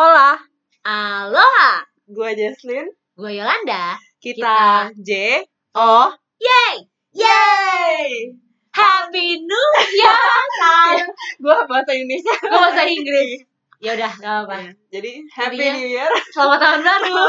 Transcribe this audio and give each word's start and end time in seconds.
Hola, 0.00 0.32
Aloha, 0.80 1.84
gue 2.08 2.30
Jesslyn. 2.32 2.88
gue 3.20 3.32
Yolanda. 3.36 4.00
Kita, 4.16 4.88
J 4.96 5.44
O 5.76 6.08
Yay! 6.40 6.88
Yay! 7.12 8.32
Happy 8.72 9.44
New 9.44 9.68
Year! 9.92 11.04
gue 11.44 11.52
bahasa 11.68 11.92
Indonesia. 11.92 12.32
Gue 12.32 12.48
bahasa 12.48 12.88
Inggris. 12.88 13.44
Ya 13.84 13.92
udah, 13.92 14.08
gak 14.16 14.24
apa-apa. 14.24 14.56
Ya, 14.56 14.72
Jadi 14.88 15.12
Happy 15.36 15.56
Intinya- 15.60 15.76
New 15.76 15.88
Year. 15.92 16.12
Selamat 16.32 16.58
tahun 16.64 16.80
baru. 16.80 17.20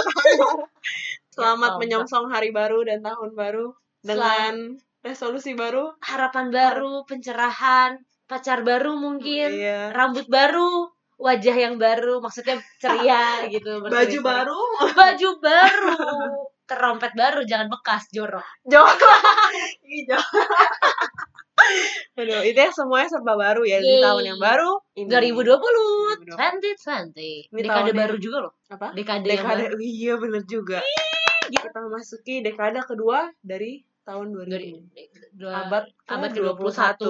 Selamat 1.36 1.72
Ya, 1.76 1.80
menyongsong 1.84 2.26
hari 2.32 2.56
baru 2.56 2.88
dan 2.88 3.04
tahun 3.04 3.36
baru 3.36 3.76
dengan 4.00 4.80
resolusi 5.04 5.60
baru. 5.60 5.92
Harapan 6.00 6.56
baru, 6.56 7.04
pencerahan, 7.04 8.00
pacar 8.32 8.64
baru 8.64 8.96
mungkin, 8.96 9.60
Iya. 9.60 9.92
rambut 9.92 10.32
baru, 10.32 10.88
wajah 11.22 11.56
yang 11.56 11.76
baru, 11.78 12.18
maksudnya 12.18 12.58
ceria 12.82 13.24
gitu. 13.54 13.86
Baju 13.86 14.18
baru. 14.26 14.60
Baju 14.92 15.30
baru. 15.38 15.96
Terompet 16.66 17.14
baru, 17.14 17.46
jangan 17.46 17.68
bekas, 17.70 18.10
jorok. 18.10 18.48
Jorok. 18.66 18.98
Jorok. 20.10 20.48
Aduh, 22.18 22.42
itu 22.42 22.58
ya 22.58 22.74
semuanya 22.74 23.08
serba 23.12 23.38
baru 23.38 23.62
ya 23.62 23.78
di 23.78 23.86
Yeay. 23.86 24.02
tahun 24.02 24.24
yang 24.34 24.40
baru. 24.42 24.72
Ini. 24.98 25.08
2020, 25.14 26.26
2020. 26.26 26.34
2020. 26.34 27.54
Ini 27.54 27.60
Dekade 27.62 27.92
baru 27.94 28.16
juga 28.18 28.38
loh. 28.50 28.54
Apa? 28.72 28.98
Dekade, 28.98 29.30
yang 29.30 29.46
Dekade. 29.46 29.64
baru. 29.70 29.76
Iya 29.78 30.14
bener 30.18 30.42
juga. 30.50 30.80
Kita 31.52 31.80
memasuki 31.84 32.40
dekade 32.42 32.80
kedua 32.88 33.28
dari 33.44 33.84
tahun 34.06 34.28
2000. 34.34 34.50
Dari, 34.50 34.70
dua- 35.38 35.68
abad 35.68 35.84
abad 36.10 36.30
ke-21. 36.34 36.58
ke-21. 36.58 37.04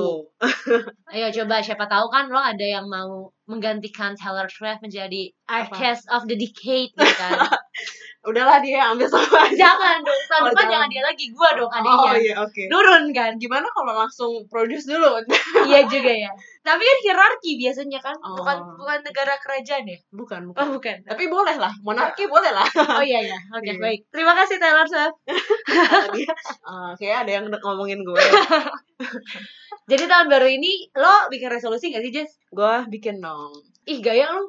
Ayo 1.16 1.28
coba 1.42 1.56
siapa 1.64 1.86
tahu 1.88 2.06
kan 2.12 2.26
lo 2.28 2.40
ada 2.40 2.66
yang 2.66 2.88
mau 2.88 3.32
menggantikan 3.48 4.16
Taylor 4.16 4.48
Swift 4.48 4.84
menjadi 4.84 5.32
artist 5.48 6.08
of 6.12 6.28
the 6.28 6.36
decade 6.36 6.92
gitu 6.96 7.16
kan. 7.20 7.40
Udahlah 8.22 8.62
dia 8.62 8.86
ambil 8.86 9.10
sama 9.10 9.26
aja. 9.50 9.66
jangan 9.66 9.98
dong, 10.06 10.22
tahun 10.30 10.42
Oh, 10.42 10.48
depan 10.50 10.62
jangan. 10.62 10.74
jangan 10.78 10.90
dia 10.94 11.02
lagi 11.02 11.26
gua 11.34 11.50
dong 11.58 11.66
Oh 11.68 11.78
adanya. 11.82 12.12
iya 12.22 12.34
oke. 12.38 12.62
Nurun 12.70 13.04
kan. 13.10 13.32
Gimana 13.36 13.66
kalau 13.68 13.94
langsung 13.98 14.32
produce 14.46 14.86
dulu? 14.86 15.18
iya 15.70 15.82
juga 15.90 16.14
ya. 16.14 16.30
Tapi 16.62 16.78
kan 16.80 16.98
hierarki 17.02 17.58
biasanya 17.58 17.98
kan, 17.98 18.14
Oh. 18.22 18.38
bukan 18.38 18.58
bukan 18.78 19.00
negara 19.02 19.34
kerajaan 19.42 19.90
ya. 19.90 19.98
bukan, 20.14 20.42
Oh 20.46 20.48
bukan. 20.54 20.66
bukan. 20.78 20.98
Tapi 21.02 21.24
boleh 21.28 21.56
lah, 21.58 21.74
monarki 21.82 22.30
boleh 22.30 22.54
lah. 22.54 22.70
Oh 22.98 23.02
iya 23.02 23.26
iya. 23.26 23.38
Oke, 23.52 23.74
Iya. 23.74 23.82
baik. 23.82 24.00
Terima 24.14 24.38
kasih 24.38 24.62
Taylor 24.62 24.86
Swift. 24.86 25.18
dia, 26.14 26.30
eh, 26.30 26.92
kayak 26.96 27.18
ada 27.26 27.32
yang 27.34 27.46
ngomongin 27.50 28.06
gue. 28.06 28.22
Jadi 29.88 30.04
tahun 30.06 30.30
baru 30.30 30.46
ini 30.46 30.94
lo 30.94 31.26
bikin 31.28 31.50
resolusi 31.50 31.90
gak 31.90 32.06
sih, 32.06 32.14
Jess? 32.14 32.38
gue 32.48 32.76
bikin 32.88 33.18
dong. 33.18 33.50
Ih, 33.82 33.98
gaya 33.98 34.30
lu. 34.30 34.46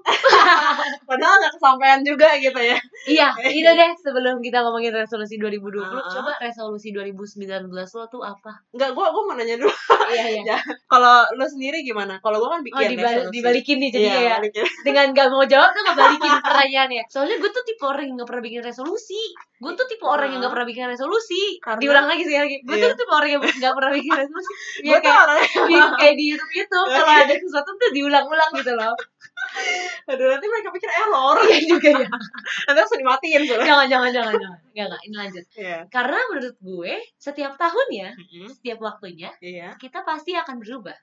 Padahal 1.09 1.35
gak 1.41 1.53
kesampaian 1.57 2.01
juga 2.03 2.37
gitu 2.37 2.61
ya. 2.61 2.77
Iya, 3.09 3.29
itu 3.59 3.65
deh 3.67 3.91
sebelum 3.99 4.39
kita 4.39 4.61
ngomongin 4.61 4.93
resolusi 4.93 5.41
2020, 5.41 5.73
Uh-uh. 5.73 6.05
coba 6.05 6.37
resolusi 6.39 6.93
2019 6.93 7.73
lo 7.73 8.05
tuh 8.07 8.21
apa? 8.21 8.61
Enggak, 8.71 8.93
gue 8.93 9.03
gue 9.03 9.23
mau 9.25 9.35
nanya 9.35 9.57
dulu. 9.57 9.73
Iya, 10.13 10.27
iya. 10.29 10.43
Ya, 10.45 10.59
Kalau 10.85 11.25
lu 11.33 11.47
sendiri 11.47 11.81
gimana? 11.81 12.21
Kalau 12.21 12.37
gue 12.37 12.51
kan 12.51 12.61
Oh, 12.61 12.67
bikin 12.67 12.89
dibal- 12.93 13.09
resolusi. 13.09 13.33
dibalikin 13.33 13.77
nih 13.81 13.91
jadi 13.91 14.05
Iya, 14.05 14.19
ya. 14.21 14.35
balikin. 14.37 14.65
Dengan 14.85 15.07
gak 15.11 15.27
mau 15.31 15.45
jawab 15.47 15.71
tuh 15.73 15.83
ngebalikin 15.83 16.33
pertanyaannya. 16.43 17.03
Soalnya 17.09 17.37
gue 17.39 17.51
tuh 17.51 17.65
tipe 17.65 17.81
orang 17.83 18.05
yang 18.05 18.17
gak 18.21 18.29
pernah 18.29 18.45
bikin 18.45 18.61
resolusi. 18.61 19.23
Gue 19.57 19.73
tuh 19.73 19.87
tipe 19.89 20.05
orang 20.05 20.29
yang 20.29 20.45
gak 20.45 20.53
pernah 20.53 20.69
bikin 20.69 20.85
resolusi. 20.85 21.43
Karena- 21.57 21.81
Diulang 21.81 22.07
lagi 22.07 22.23
sekali 22.23 22.41
lagi. 22.45 22.57
Gue 22.61 22.77
Iya. 22.77 22.85
tuh 22.85 22.97
tipe 22.99 23.13
orang 23.15 23.31
yang 23.31 23.41
gak 23.41 23.73
pernah 23.73 23.93
bikin 23.97 24.13
resolusi. 24.13 24.53
Iya 24.85 24.97
tuh 25.01 25.13
kayak 25.17 25.27
di, 25.65 25.77
kayak 25.97 26.15
di 26.15 26.25
YouTube 26.29 26.53
YouTube 26.53 26.89
kalau 26.93 27.13
ada 27.17 27.35
sesuatu 27.35 27.71
tuh 27.73 27.91
diulang-ulang 27.91 28.51
gitu 28.53 28.73
loh. 28.77 28.93
Aduh, 30.11 30.27
nanti 30.29 30.47
mereka 30.51 30.69
pikir 30.75 30.91
error. 30.91 31.37
Iya 31.47 31.61
juga 31.69 31.91
ya. 31.95 32.09
Nanti 32.67 32.79
langsung 32.83 33.01
dimatiin 33.01 33.41
soalnya. 33.47 33.67
Jangan 33.69 33.87
jangan 33.87 34.11
jangan 34.11 34.35
jangan. 34.35 34.59
Enggak 34.73 34.87
enggak, 34.89 35.03
ini 35.07 35.15
lanjut. 35.17 35.45
Iya. 35.55 35.79
Karena 35.89 36.19
menurut 36.33 36.57
gue 36.59 36.93
setiap 37.17 37.53
tahun 37.55 37.87
ya, 37.93 38.11
Mm-mm. 38.17 38.47
setiap 38.51 38.79
waktunya 38.81 39.31
Iya. 39.39 39.77
kita 39.79 40.03
pasti 40.03 40.33
akan 40.35 40.57
berubah. 40.59 40.97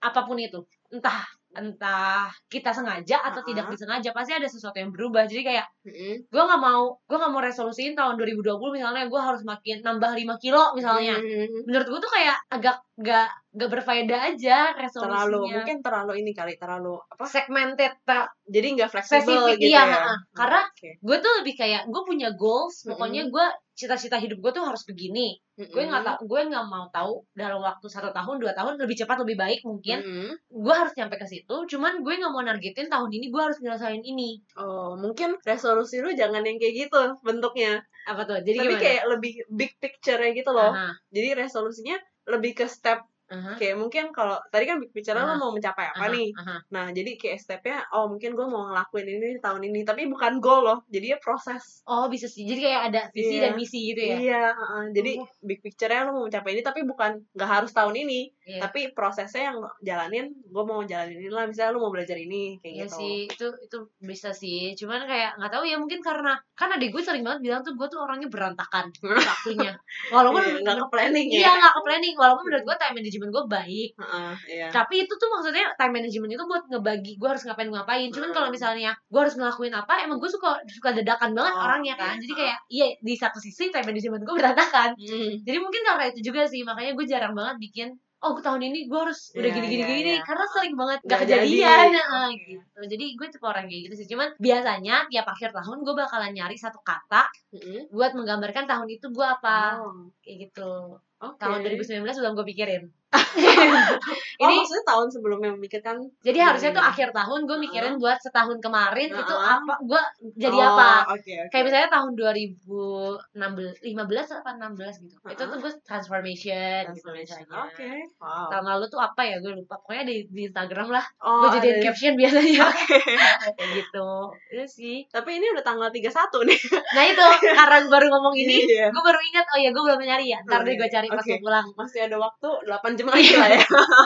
Apa 0.00 0.20
pun 0.24 0.36
itu. 0.38 0.62
Entah 0.92 1.24
entah 1.56 2.28
kita 2.52 2.68
sengaja 2.68 3.16
atau 3.24 3.40
Uh-uh. 3.40 3.48
tidak 3.48 3.64
disengaja 3.72 4.12
pasti 4.12 4.36
ada 4.36 4.44
sesuatu 4.44 4.76
yang 4.76 4.92
berubah. 4.92 5.24
Jadi 5.24 5.42
kayak 5.42 5.66
Mm-mm. 5.88 6.28
gue 6.28 6.42
nggak 6.46 6.60
mau 6.60 7.00
gue 7.00 7.16
nggak 7.16 7.32
mau 7.32 7.42
resolusiin 7.42 7.96
tahun 7.96 8.20
2020 8.20 8.60
misalnya 8.76 9.08
gue 9.08 9.20
harus 9.20 9.40
makin 9.42 9.80
nambah 9.80 10.12
5 10.12 10.36
kilo 10.44 10.76
misalnya. 10.76 11.16
Mm-mm. 11.16 11.64
Menurut 11.64 11.86
gue 11.88 12.00
tuh 12.00 12.12
kayak 12.12 12.36
agak 12.52 12.76
gak 12.96 13.28
gak 13.52 13.70
berfaedah 13.72 14.32
aja 14.32 14.72
resolusinya. 14.72 15.28
terlalu 15.28 15.40
mungkin 15.52 15.76
terlalu 15.84 16.12
ini 16.24 16.32
kali 16.32 16.56
terlalu 16.56 16.96
apa 17.12 17.24
segmented 17.28 17.92
tak 18.08 18.32
jadi 18.48 18.72
nggak 18.72 18.88
fleksibel 18.88 19.52
gitu 19.60 19.68
iya 19.68 19.84
ya 19.84 19.84
ha-ha. 19.84 20.14
karena 20.32 20.60
Oke. 20.64 20.90
gue 20.96 21.16
tuh 21.20 21.32
lebih 21.44 21.54
kayak 21.60 21.82
gue 21.92 22.02
punya 22.08 22.32
goals 22.32 22.80
Mm-mm. 22.84 22.96
pokoknya 22.96 23.28
gue 23.28 23.46
cita-cita 23.76 24.16
hidup 24.16 24.40
gue 24.40 24.52
tuh 24.56 24.64
harus 24.64 24.80
begini 24.88 25.36
gue 25.60 25.68
nggak 25.68 26.04
Mm-mm. 26.04 26.16
tahu 26.16 26.18
gue 26.24 26.40
nggak 26.48 26.66
mau 26.72 26.88
tahu 26.88 27.20
dalam 27.36 27.60
waktu 27.60 27.84
satu 27.84 28.16
tahun 28.16 28.36
dua 28.40 28.56
tahun 28.56 28.80
lebih 28.80 28.96
cepat 29.04 29.16
lebih 29.28 29.36
baik 29.36 29.60
mungkin 29.68 29.98
Mm-mm. 30.00 30.32
gue 30.56 30.74
harus 30.76 30.92
nyampe 30.96 31.20
ke 31.20 31.28
situ 31.28 31.56
cuman 31.68 32.00
gue 32.00 32.14
nggak 32.16 32.32
mau 32.32 32.40
nargetin 32.40 32.88
tahun 32.88 33.12
ini 33.12 33.28
gue 33.28 33.42
harus 33.44 33.60
nyelesain 33.60 34.00
ini 34.00 34.40
oh 34.56 34.96
mungkin 34.96 35.36
resolusi 35.44 36.00
lu 36.00 36.16
jangan 36.16 36.40
yang 36.48 36.56
kayak 36.56 36.88
gitu 36.88 37.12
bentuknya 37.20 37.84
apa 38.08 38.24
tuh 38.24 38.40
jadi 38.40 38.56
tapi 38.56 38.68
gimana 38.72 38.84
kayak 38.84 39.04
lebih 39.12 39.32
big 39.52 39.72
picture 39.76 40.20
gitu 40.32 40.50
loh 40.54 40.72
Aha, 40.72 40.96
jadi 41.12 41.36
resolusinya 41.36 42.00
lebih 42.26 42.52
ke 42.58 42.66
step 42.66 43.06
aha, 43.26 43.52
kayak 43.56 43.76
mungkin 43.76 44.04
kalau 44.10 44.38
tadi 44.48 44.64
kan 44.64 44.76
big 44.76 44.90
picture 44.90 45.12
lu 45.12 45.22
Ah. 45.22 45.34
mau 45.34 45.50
mencapai 45.50 45.90
apa 45.90 45.98
aha, 46.02 46.14
nih 46.14 46.28
aha. 46.32 46.56
nah 46.68 46.86
jadi 46.88 47.10
kayak 47.14 47.38
stepnya 47.38 47.82
oh 47.90 48.06
mungkin 48.06 48.32
gue 48.32 48.46
mau 48.46 48.66
ngelakuin 48.66 49.06
ini 49.08 49.38
tahun 49.38 49.62
ini 49.64 49.82
tapi 49.82 50.06
bukan 50.06 50.38
goal 50.38 50.62
loh 50.62 50.78
jadi 50.86 51.14
ya 51.14 51.18
proses 51.18 51.82
oh 51.84 52.06
bisa 52.06 52.26
sih 52.26 52.42
jadi 52.42 52.60
kayak 52.62 52.82
ada 52.86 53.02
visi 53.10 53.34
Iya. 53.34 53.42
dan 53.42 53.52
misi 53.54 53.80
gitu 53.90 54.00
ya 54.00 54.16
iya 54.16 54.42
heeh. 54.50 54.84
jadi 54.92 55.12
Oh. 55.16 55.28
big 55.42 55.60
picture-nya 55.60 56.04
lu 56.04 56.12
mau 56.12 56.24
mencapai 56.24 56.50
ini 56.52 56.62
tapi 56.62 56.80
bukan 56.82 57.18
nggak 57.32 57.50
harus 57.50 57.70
tahun 57.70 57.94
ini 57.96 58.20
Iya. 58.46 58.60
tapi 58.62 58.92
prosesnya 58.92 59.50
yang 59.50 59.58
jalanin 59.80 60.30
gue 60.30 60.62
mau 60.62 60.80
jalanin 60.82 61.18
ini 61.18 61.28
lah 61.28 61.44
misalnya 61.44 61.74
lu 61.74 61.82
mau 61.82 61.90
belajar 61.90 62.14
ini 62.14 62.58
kayak 62.58 62.74
Iya 62.74 62.84
gitu 62.86 62.94
sih, 62.94 63.16
itu 63.26 63.46
itu 63.58 63.78
bisa 63.98 64.30
sih. 64.30 64.70
Cuman 64.74 65.02
kayak 65.02 65.34
nggak 65.34 65.50
tahu 65.50 65.64
ya 65.64 65.76
mungkin 65.76 65.98
karena 65.98 66.38
kan 66.52 66.70
adik 66.70 66.92
gue 66.92 67.02
sering 67.02 67.22
banget 67.22 67.40
bilang 67.42 67.60
tuh 67.60 67.74
gue 67.74 67.86
tuh 67.86 67.98
orangnya 67.98 68.28
berantakan 68.28 68.86
waktunya. 69.18 69.74
Walaupun 70.10 70.42
Iya, 70.42 70.62
nggak 70.62 70.76
ke 70.78 70.86
planning 70.88 71.26
ya 71.26 71.38
Iya 71.40 71.50
nggak 71.58 71.72
ke 71.74 71.80
planning. 71.82 72.14
Walaupun 72.14 72.44
menurut 72.46 72.64
gue 72.64 72.76
time 72.76 72.94
management 72.94 73.15
gue 73.18 73.44
baik. 73.46 73.90
Heeh, 73.94 74.32
iya 74.48 74.66
Tapi 74.68 74.94
itu 75.00 75.12
tuh 75.12 75.28
maksudnya 75.28 75.72
time 75.74 75.94
management 75.94 76.30
itu 76.30 76.44
buat 76.44 76.64
ngebagi 76.66 77.12
gue 77.14 77.28
harus 77.28 77.42
ngapain 77.42 77.66
ngapain. 77.66 78.08
Cuman 78.08 78.28
Hmm. 78.28 78.36
kalau 78.36 78.48
misalnya 78.48 78.92
gue 79.02 79.18
harus 79.18 79.34
ngelakuin 79.34 79.72
apa, 79.72 79.94
emang 80.00 80.16
gue 80.16 80.28
suka 80.28 80.60
suka 80.66 80.92
dadakan 80.92 81.32
banget 81.32 81.52
Oh, 81.52 81.64
orangnya 81.64 81.94
kan. 81.94 82.14
iya. 82.14 82.20
Jadi 82.20 82.32
kayak 82.34 82.56
iya 82.68 82.86
di 82.96 83.14
satu 83.14 83.38
sisi 83.38 83.68
time 83.68 83.86
management 83.86 84.22
gue 84.22 84.34
berantakan. 84.34 84.92
Hmm. 84.94 85.32
Jadi 85.40 85.58
mungkin 85.58 85.80
karena 85.82 86.04
itu 86.06 86.20
juga 86.22 86.44
sih 86.44 86.60
makanya 86.60 86.92
gue 86.92 87.06
jarang 87.06 87.32
banget 87.32 87.56
bikin 87.62 87.88
oh 88.18 88.32
tahun 88.34 88.58
ini 88.64 88.88
gue 88.88 88.96
harus 88.98 89.30
udah 89.30 89.44
Iya, 89.44 89.54
gini 89.54 89.66
gini 89.68 89.82
gini 89.84 90.12
iya. 90.12 90.24
karena 90.24 90.44
sering 90.48 90.72
banget 90.72 90.98
gak 91.04 91.20
jadi. 91.22 91.46
kejadian 91.46 91.86
Nah, 91.92 92.28
gitu 92.32 92.80
jadi 92.82 93.04
gue 93.12 93.26
tipe 93.28 93.44
orang 93.44 93.64
kayak 93.64 93.82
gitu 93.86 93.94
sih 93.94 94.08
cuman 94.08 94.28
biasanya 94.36 94.96
tiap 95.06 95.26
akhir 95.28 95.52
tahun 95.52 95.78
gue 95.80 95.94
bakalan 95.94 96.32
nyari 96.32 96.56
satu 96.56 96.80
kata 96.80 97.28
Mm-mm. 97.52 97.92
buat 97.92 98.16
menggambarkan 98.16 98.64
tahun 98.64 98.88
itu 98.88 99.06
gue 99.08 99.22
apa 99.22 99.78
Oh, 99.78 100.08
kayak 100.18 100.48
gitu 100.48 100.96
oke. 101.14 101.38
tahun 101.38 101.60
2019 101.62 102.02
belum 102.02 102.32
gue 102.34 102.46
pikirin 102.48 102.82
oh, 104.38 104.42
ini 104.42 104.54
maksudnya 104.56 104.84
tahun 104.84 105.08
sebelumnya 105.08 105.50
memikirkan 105.52 105.96
jadi 106.20 106.38
harusnya 106.44 106.70
tuh 106.70 106.82
akhir 106.82 107.08
tahun 107.10 107.40
gue 107.44 107.58
mikirin 107.58 107.94
buat 107.96 108.18
setahun 108.18 108.58
kemarin 108.58 109.08
itu 109.08 109.34
Uh-uh. 109.34 109.56
apa 109.58 109.74
gue 109.82 110.02
jadi 110.36 110.56
Oh, 110.56 110.72
apa 110.72 111.12
Oke, 111.12 111.32
oke. 111.36 111.50
kayak 111.50 111.64
misalnya 111.64 111.88
tahun 111.88 112.10
2016 112.14 113.36
15 113.82 113.92
apa 114.34 114.48
16 114.52 115.02
gitu 115.02 115.14
itu 115.16 115.32
Uh-uh. 115.36 115.46
tuh 115.46 115.58
gue 115.58 115.72
transformation, 115.82 116.82
gitu 116.86 117.04
Transformation. 117.06 117.38
misalnya 117.42 117.64
Oke. 117.66 117.90
Wow. 118.18 118.46
tahun 118.50 118.66
lalu 118.66 118.84
tuh 118.86 119.00
apa 119.00 119.22
ya 119.22 119.36
gue 119.38 119.52
lupa 119.52 119.74
pokoknya 119.78 120.04
di, 120.04 120.16
di 120.28 120.42
Instagram 120.46 120.88
lah 120.90 121.04
Oh, 121.18 121.42
gue 121.42 121.50
jadiin 121.56 121.76
ada- 121.76 121.84
caption 121.84 122.14
biasanya 122.14 122.62
Oke. 122.70 122.98
kayak 123.56 123.68
gitu 123.74 124.08
itu 124.52 124.64
sih 124.66 124.96
Tapi 125.06 125.30
ini 125.34 125.46
udah 125.50 125.62
tanggal 125.62 125.88
31 125.88 126.08
nih. 126.48 126.60
nah 126.92 127.04
itu 127.04 127.24
karena 127.48 127.76
gue 127.78 127.92
baru 127.92 128.06
ngomong 128.08 128.34
ini 128.34 128.56
Iya. 128.66 128.88
gue 128.90 129.02
baru 129.02 129.20
ingat 129.22 129.46
oh 129.46 129.58
ya 129.58 129.70
gue 129.70 129.82
belum 129.82 130.00
nyari 130.00 130.26
ya 130.26 130.38
ntar 130.42 130.60
Oh, 130.60 130.64
deh 130.64 130.72
iya. 130.72 130.78
gue 130.78 130.88
cari 130.90 131.08
pas 131.08 131.20
Oke. 131.20 131.30
gue 131.30 131.38
pulang 131.40 131.66
Masih 131.76 132.00
ada 132.02 132.16
waktu 132.16 132.48
8 132.64 132.98
jam 132.98 133.05
lagi 133.14 133.32
lah 133.34 133.50
ya. 133.52 133.62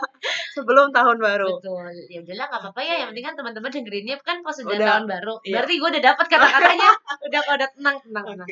Sebelum 0.57 0.91
tahun 0.91 1.17
baru. 1.17 1.49
betul 1.57 1.87
ya 2.07 2.19
udahlah 2.21 2.47
nggak 2.47 2.61
apa-apa 2.61 2.81
ya 2.81 2.95
yang 3.01 3.09
penting 3.11 3.25
kan 3.25 3.35
teman-teman 3.35 3.71
dengerinnya 3.71 4.17
kan 4.21 4.41
pas 4.41 4.53
udah, 4.55 4.69
Udah. 4.71 4.87
tahun 4.91 5.05
baru 5.07 5.35
Iya. 5.41 5.55
berarti 5.57 5.75
gue 5.75 5.89
udah 5.91 6.05
dapat 6.05 6.27
kata-katanya 6.27 6.91
udah 7.27 7.41
udah 7.51 7.69
tenang 7.71 7.97
tenang 8.01 8.25
Oke. 8.25 8.35
tenang 8.35 8.49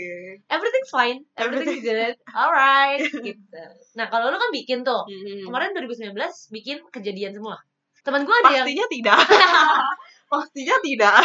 everything's 0.49 0.91
fine 0.91 1.19
everything's 1.35 1.81
good 1.81 2.15
alright 2.33 3.03
gitu 3.03 3.63
nah 3.95 4.07
kalau 4.07 4.29
lu 4.29 4.37
kan 4.37 4.51
bikin 4.51 4.81
tuh 4.83 5.03
Hmm. 5.05 5.45
kemarin 5.45 5.75
2019 5.75 6.15
bikin 6.51 6.77
kejadian 6.89 7.33
semua 7.33 7.59
teman 8.01 8.23
gue 8.23 8.33
ada 8.33 8.49
yang 8.55 8.65
Pastinya 8.65 8.87
tidak. 8.89 9.19
Pastinya 10.29 10.77
tidak 10.81 11.25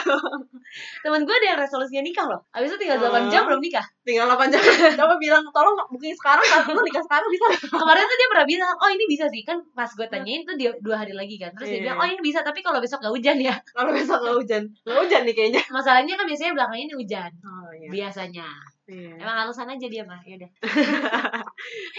Temen 1.04 1.22
gue 1.22 1.36
ada 1.36 1.48
yang 1.48 1.60
resolusinya 1.60 2.02
nikah 2.02 2.26
loh. 2.26 2.42
Abis 2.50 2.74
itu 2.74 2.82
tinggal 2.82 2.98
8 2.98 3.14
Oh. 3.14 3.30
jam 3.30 3.44
belum 3.46 3.62
nikah. 3.62 3.86
tinggal 4.02 4.26
8 4.26 4.50
jam 4.50 4.58
coba 5.00 5.16
bilang 5.18 5.44
tolong 5.50 5.76
booking 5.88 6.12
sekarang 6.14 6.42
kan 6.42 6.66
lu 6.66 6.82
nikah 6.82 7.04
sekarang 7.04 7.28
bisa 7.28 7.46
Kemarin 7.70 8.04
tuh 8.04 8.18
dia 8.18 8.28
pernah 8.28 8.48
bilang, 8.48 8.74
oh 8.76 8.90
ini 8.90 9.06
bisa 9.06 9.26
sih. 9.28 9.44
Kan 9.44 9.62
pas 9.72 9.88
gue 9.88 10.08
tanyain 10.08 10.42
tuh 10.42 10.56
dia 10.56 10.72
dua 10.80 10.96
hari 10.98 11.14
lagi 11.14 11.38
kan. 11.38 11.52
Terus 11.54 11.70
dia 11.70 11.78
Iya. 11.78 11.84
bilang, 11.86 11.98
oh 12.00 12.08
ini 12.08 12.20
bisa 12.20 12.40
tapi 12.42 12.60
kalau 12.60 12.80
besok 12.80 13.00
gak 13.00 13.12
hujan 13.12 13.38
ya. 13.38 13.54
kalau 13.78 13.92
besok 13.92 14.18
nggak 14.20 14.36
hujan 14.36 14.64
nggak 14.82 14.98
hujan 14.98 15.22
nih 15.24 15.34
kayaknya 15.34 15.62
Masalahnya 15.70 16.14
kan 16.16 16.26
biasanya 16.26 16.52
belakangnya 16.54 16.84
ini 16.84 16.96
hujan. 16.96 17.32
oh 17.44 17.70
iya 17.72 17.88
Biasanya. 17.92 18.48
Iya. 18.84 19.16
Emang 19.16 19.38
alasan 19.40 19.70
aja 19.70 19.88
dia 19.88 20.04
mah. 20.04 20.20
Yaudah. 20.24 20.50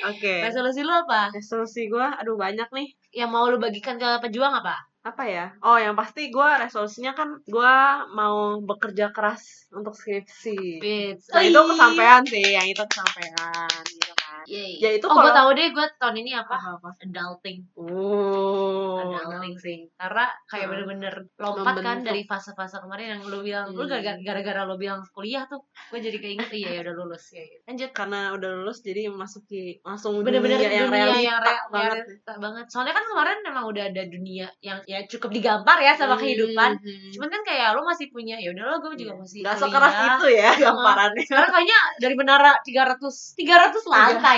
oke 0.04 0.34
Resolusi 0.42 0.80
lu 0.80 0.92
apa? 0.92 1.30
resolusi 1.30 1.86
gue 1.86 2.02
aduh 2.04 2.34
banyak 2.34 2.68
nih 2.70 2.88
Yang 3.14 3.30
mau 3.30 3.46
lu 3.46 3.56
bagikan 3.56 3.96
ke 3.96 4.08
pejuang 4.20 4.52
apa? 4.54 4.76
Apa 5.04 5.22
ya? 5.28 5.52
Oh 5.60 5.76
yang 5.76 5.92
pasti 5.92 6.32
gue 6.32 6.48
resolusinya 6.64 7.12
kan 7.12 7.28
gue 7.44 7.76
mau 8.16 8.56
bekerja 8.64 9.12
keras 9.12 9.68
untuk 9.68 9.92
skripsi. 9.92 10.80
Nah 11.28 11.42
itu 11.44 11.60
kesampaian 11.60 12.24
sih 12.24 12.40
yang 12.40 12.64
itu 12.64 12.80
kesampaian 12.88 13.68
gitu 13.84 14.23
kan 14.44 14.52
Yeay. 14.52 14.72
Ya, 14.76 14.90
itu 14.92 15.04
oh, 15.04 15.12
gue 15.12 15.22
kalau- 15.22 15.34
tahu 15.34 15.48
deh 15.52 15.68
gue 15.70 15.86
tahun 15.96 16.16
ini 16.20 16.30
apa? 16.32 16.54
apa 16.54 16.68
apa 16.76 16.88
Adulting. 17.00 17.58
oh 17.74 19.00
Adulting 19.00 19.56
sih. 19.56 19.78
Karena 19.94 20.24
kayak 20.44 20.60
Heeh. 20.60 20.70
bener-bener 20.70 21.14
lompat 21.34 21.74
kan 21.74 21.82
Membentuk. 21.96 22.06
dari 22.06 22.22
fase-fase 22.22 22.76
kemarin 22.78 23.06
yang 23.10 23.22
lu 23.24 23.40
bilang, 23.40 23.66
lu 23.70 23.82
Hmm. 23.82 23.92
gara- 23.94 24.20
gara-gara 24.20 24.62
lu 24.62 24.76
bilang 24.76 25.00
kuliah 25.10 25.44
tuh, 25.44 25.60
gue 25.88 25.98
jadi 25.98 26.18
keinget 26.18 26.50
iya 26.52 26.68
ya 26.72 26.80
udah 26.82 26.94
lulus 26.96 27.24
ya. 27.30 27.40
ya. 27.40 27.58
Lanjut. 27.66 27.90
karena 27.94 28.32
udah 28.32 28.50
lulus 28.56 28.78
jadi 28.80 29.06
masuki 29.08 29.78
langsung 29.80 30.18
Bener-bener 30.20 30.58
dunia 30.58 30.70
yang 30.72 30.88
dunia 30.88 31.04
realita 31.06 31.22
yang 31.22 31.70
banget 31.70 31.94
realita 31.96 32.32
banget. 32.36 32.64
Soalnya 32.66 32.92
kan 32.92 33.04
kemarin 33.06 33.38
memang 33.40 33.64
udah 33.66 33.84
ada 33.86 34.02
dunia 34.04 34.46
yang 34.60 34.78
ya 34.84 35.00
cukup 35.04 35.30
digampar 35.30 35.78
ya 35.78 35.94
sama 35.94 36.16
kehidupan. 36.16 36.70
Hmm. 36.74 37.10
Cuman 37.10 37.28
kan 37.30 37.42
kayak 37.42 37.72
lu 37.72 37.82
masih 37.82 38.10
punya 38.10 38.34
ya 38.34 38.50
udah 38.50 38.64
lo 38.64 38.76
gue 38.78 38.92
juga 38.96 39.14
masih 39.16 39.40
kuliah. 39.40 39.56
sekeras 39.56 39.94
itu 39.94 40.26
ya 40.32 40.50
gamparannya 40.58 41.22
Sekarang 41.24 41.50
kayaknya 41.50 41.78
dari 41.96 42.14
menara 42.14 42.50
300 42.60 43.14
300 43.34 43.84
lantai, 43.86 44.33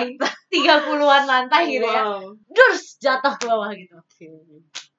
30-an 0.52 1.25
lantai 1.31 1.62
gitu 1.72 1.87
ya. 1.88 2.02
Wow. 2.04 2.37
Durs 2.50 2.96
jatuh 3.00 3.32
ke 3.38 3.44
bawah 3.48 3.70
gitu. 3.72 3.96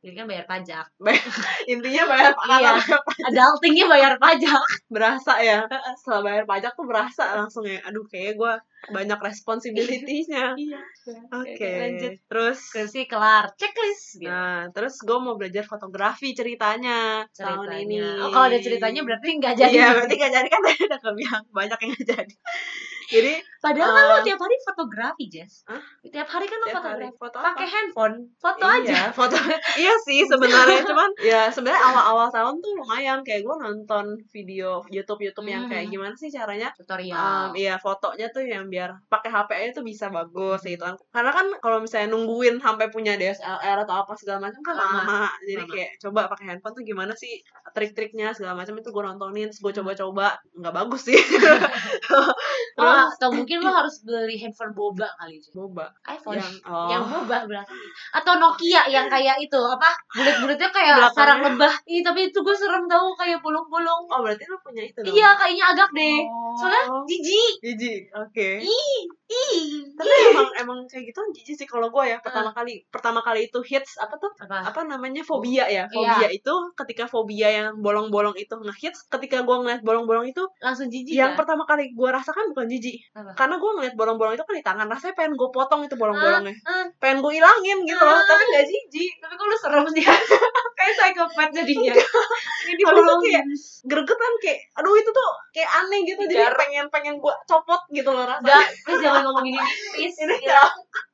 Jadi 0.02 0.14
kan 0.14 0.26
bayar 0.30 0.46
pajak. 0.48 0.86
intinya 1.72 2.04
bayar 2.08 2.32
Iya. 2.32 2.74
pajak 2.80 3.02
Adultingnya 3.28 3.86
bayar 3.92 4.14
pajak. 4.22 4.62
berasa 4.94 5.34
ya 5.44 5.66
setelah 6.00 6.22
bayar 6.24 6.44
pajak 6.48 6.72
tuh 6.78 6.86
berasa 6.88 7.24
langsung 7.36 7.68
ya 7.68 7.82
aduh 7.84 8.06
kayaknya 8.08 8.34
gue 8.40 8.54
banyak 8.88 9.20
responsibility-nya 9.20 10.54
Iya. 10.60 10.80
oke 11.30 11.70
lanjut. 11.74 12.14
terus 12.24 12.58
Skripsi 12.64 13.04
kelar, 13.06 13.50
checklist 13.54 14.18
gitu. 14.18 14.28
nah 14.28 14.70
terus 14.70 14.96
gue 15.00 15.18
mau 15.18 15.34
belajar 15.34 15.64
fotografi 15.64 16.32
ceritanya, 16.32 17.26
tahun 17.32 17.66
Ceritanya. 17.66 17.78
ini 17.80 17.98
Oh, 18.20 18.30
kalau 18.30 18.48
ada 18.48 18.60
ceritanya 18.60 19.02
berarti 19.02 19.28
nggak 19.36 19.54
jadi. 19.56 19.74
iya 19.74 19.88
berarti 19.92 20.16
gak 20.16 20.34
jadi 20.34 20.48
kan 20.48 20.62
tadi 20.62 20.80
udah 20.84 21.00
kebilang 21.02 21.44
banyak 21.50 21.80
yang 21.80 21.92
gak 21.94 22.08
jadi 22.08 22.34
jadi 23.14 23.34
Padahal 23.58 23.90
kan 23.90 24.04
lo 24.06 24.16
Eh, 24.16 24.24
tiap 24.24 24.38
hari 24.38 24.56
fotografi, 24.62 25.26
Jess. 25.28 25.66
Hah? 25.66 25.82
Tiap 26.04 26.30
hari 26.30 26.46
kan 26.46 26.60
lo 26.60 26.68
fotografi. 26.70 27.10
foto? 27.18 27.38
Pakai 27.42 27.68
handphone, 27.68 28.16
foto 28.38 28.64
iya, 28.64 28.78
aja. 28.80 29.00
foto 29.18 29.36
iya 29.76 29.94
sih 30.00 30.22
sebenarnya 30.24 30.86
cuman 30.86 31.10
ya 31.18 31.42
sebenarnya 31.50 31.82
awal-awal 31.84 32.30
tahun 32.30 32.56
tuh 32.58 32.72
lumayan 32.76 33.20
kayak 33.24 33.42
gue 33.42 33.56
nonton 33.58 34.06
video 34.30 34.86
YouTube 34.88 35.20
YouTube 35.22 35.48
yang 35.48 35.66
kayak 35.66 35.88
Hmm. 35.88 35.94
gimana 35.94 36.14
sih 36.14 36.30
caranya 36.30 36.70
Tutorial. 36.72 37.18
Um, 37.18 37.50
iya 37.56 37.76
fotonya 37.76 38.28
tuh 38.30 38.46
yang 38.46 38.67
biar 38.68 38.90
pakai 39.08 39.30
HP 39.32 39.50
aja 39.56 39.72
tuh 39.82 39.86
bisa 39.86 40.12
bagus 40.12 40.62
gitu 40.64 40.84
kan. 40.84 40.96
Karena 41.12 41.32
kan 41.34 41.48
kalau 41.60 41.78
misalnya 41.84 42.14
nungguin 42.14 42.60
sampai 42.60 42.88
punya 42.92 43.16
DSLR 43.16 43.84
atau 43.88 43.96
apa 44.04 44.14
segala 44.16 44.48
macam 44.48 44.62
kan 44.64 44.76
Lama. 44.78 45.00
lama. 45.04 45.22
Jadi 45.44 45.64
Lama. 45.64 45.72
kayak 45.74 45.92
coba 46.04 46.22
pakai 46.32 46.46
handphone 46.54 46.76
tuh 46.78 46.84
gimana 46.84 47.14
sih 47.16 47.40
trik-triknya 47.76 48.32
segala 48.34 48.58
macam 48.58 48.78
itu 48.80 48.90
gue 48.90 49.04
nontonin, 49.04 49.48
terus 49.50 49.62
gue 49.62 49.74
coba-coba 49.82 50.38
nggak 50.58 50.74
bagus 50.74 51.02
sih. 51.10 51.18
oh, 51.18 52.32
terus 52.78 53.14
atau 53.18 53.30
mungkin 53.34 53.64
lo 53.64 53.72
harus 53.74 54.02
beli 54.06 54.38
handphone 54.40 54.74
boba 54.74 55.08
kali, 55.18 55.40
Jess. 55.42 55.54
boba 55.54 55.90
iPhone. 56.10 56.38
yang 56.38 56.54
oh, 56.68 56.88
Yang 56.90 57.04
boba 57.10 57.38
berarti. 57.46 57.76
Atau 58.16 58.34
Nokia 58.38 58.86
yang 58.90 59.08
kayak 59.10 59.38
itu 59.42 59.60
apa? 59.60 59.90
Bulat-bulatnya 60.14 60.70
kayak 60.70 60.96
Belakangnya. 60.98 61.18
sarang 61.18 61.40
lebah. 61.46 61.74
Ih, 61.90 62.02
tapi 62.06 62.30
itu 62.30 62.40
gue 62.42 62.56
serem 62.56 62.86
tau 62.90 63.14
kayak 63.18 63.40
bolong-bolong. 63.42 64.04
oh 64.08 64.20
berarti 64.24 64.44
lu 64.48 64.58
punya 64.62 64.84
itu 64.86 65.00
dong. 65.04 65.14
Iya, 65.14 65.30
kayaknya 65.38 65.66
agak 65.74 65.90
deh. 65.94 66.18
Oh. 66.26 66.56
Soalnya 66.58 66.84
jijik. 67.06 67.54
jijik. 67.62 68.02
Oke. 68.16 68.50
Ih, 68.60 69.17
ih. 69.28 69.84
Tapi 69.98 70.12
emang 70.32 70.50
emang 70.56 70.80
kayak 70.88 71.12
gitu 71.12 71.20
jijik 71.36 71.56
sih 71.64 71.68
kalau 71.68 71.92
gue 71.92 72.04
ya. 72.08 72.18
Pertama 72.24 72.56
kali 72.56 72.84
pertama 72.88 73.20
kali 73.20 73.52
itu 73.52 73.60
hits 73.64 74.00
apa 74.00 74.16
tuh? 74.16 74.32
Apa? 74.40 74.72
apa 74.72 74.82
namanya? 74.88 75.22
Fobia 75.28 75.68
ya? 75.68 75.86
Iya. 75.88 75.92
fobia 75.92 76.30
itu 76.32 76.54
ketika 76.80 77.06
fobia 77.12 77.48
yang 77.52 77.68
bolong-bolong 77.84 78.36
itu 78.40 78.56
ngehits 78.56 79.06
ketika 79.12 79.44
gue 79.44 79.56
ngeliat 79.60 79.82
bolong-bolong 79.84 80.32
itu 80.32 80.44
Langsung 80.64 80.88
jijik 80.88 81.14
yang 81.16 81.34
ya? 81.34 81.38
pertama 81.40 81.68
kali 81.68 81.92
gue 81.92 82.10
rasakan 82.10 82.56
bukan 82.56 82.68
jijik. 82.72 83.04
Apa? 83.14 83.36
karena 83.36 83.56
gue 83.60 83.72
ngeliat 83.78 83.96
bolong-bolong 84.00 84.34
itu 84.40 84.44
kan 84.48 84.56
di 84.56 84.66
tangan 84.66 84.88
rasanya 84.88 85.14
pengen 85.20 85.34
gue 85.36 85.50
potong 85.52 85.82
itu 85.84 85.96
bolong-bolongnya. 86.00 86.56
Ah, 86.64 86.88
pengen 87.04 87.20
gue 87.20 87.34
ilangin 87.36 87.78
gitu 87.84 88.00
loh 88.02 88.22
tapi 88.24 88.44
nggak 88.48 88.66
jijik. 88.66 89.12
Tapi 89.20 89.34
kok 89.36 89.46
lu 89.46 89.58
serem 89.60 89.86
sih? 89.92 90.04
Kayak 90.78 90.94
psikopat 90.94 91.50
jadinya. 91.52 91.94
Ini 92.70 92.84
bolong 92.86 93.20
kayak 93.26 93.44
gregetan 93.88 94.34
kayak 94.44 94.60
aduh 94.78 94.94
itu 94.94 95.10
tuh 95.10 95.30
kayak 95.50 95.70
aneh 95.74 96.00
gitu 96.06 96.22
jadi 96.30 96.52
Jar. 96.52 96.56
pengen 96.60 96.86
pengen 96.94 97.16
gue 97.18 97.34
copot 97.50 97.82
gitu 97.90 98.10
loh 98.14 98.28
rasanya 98.30 98.62
Jangan 99.18 99.26
ngomongin 99.26 99.54
ini 99.54 99.66
please 99.92 100.18
Ini 100.20 100.36
Gila. 100.38 100.66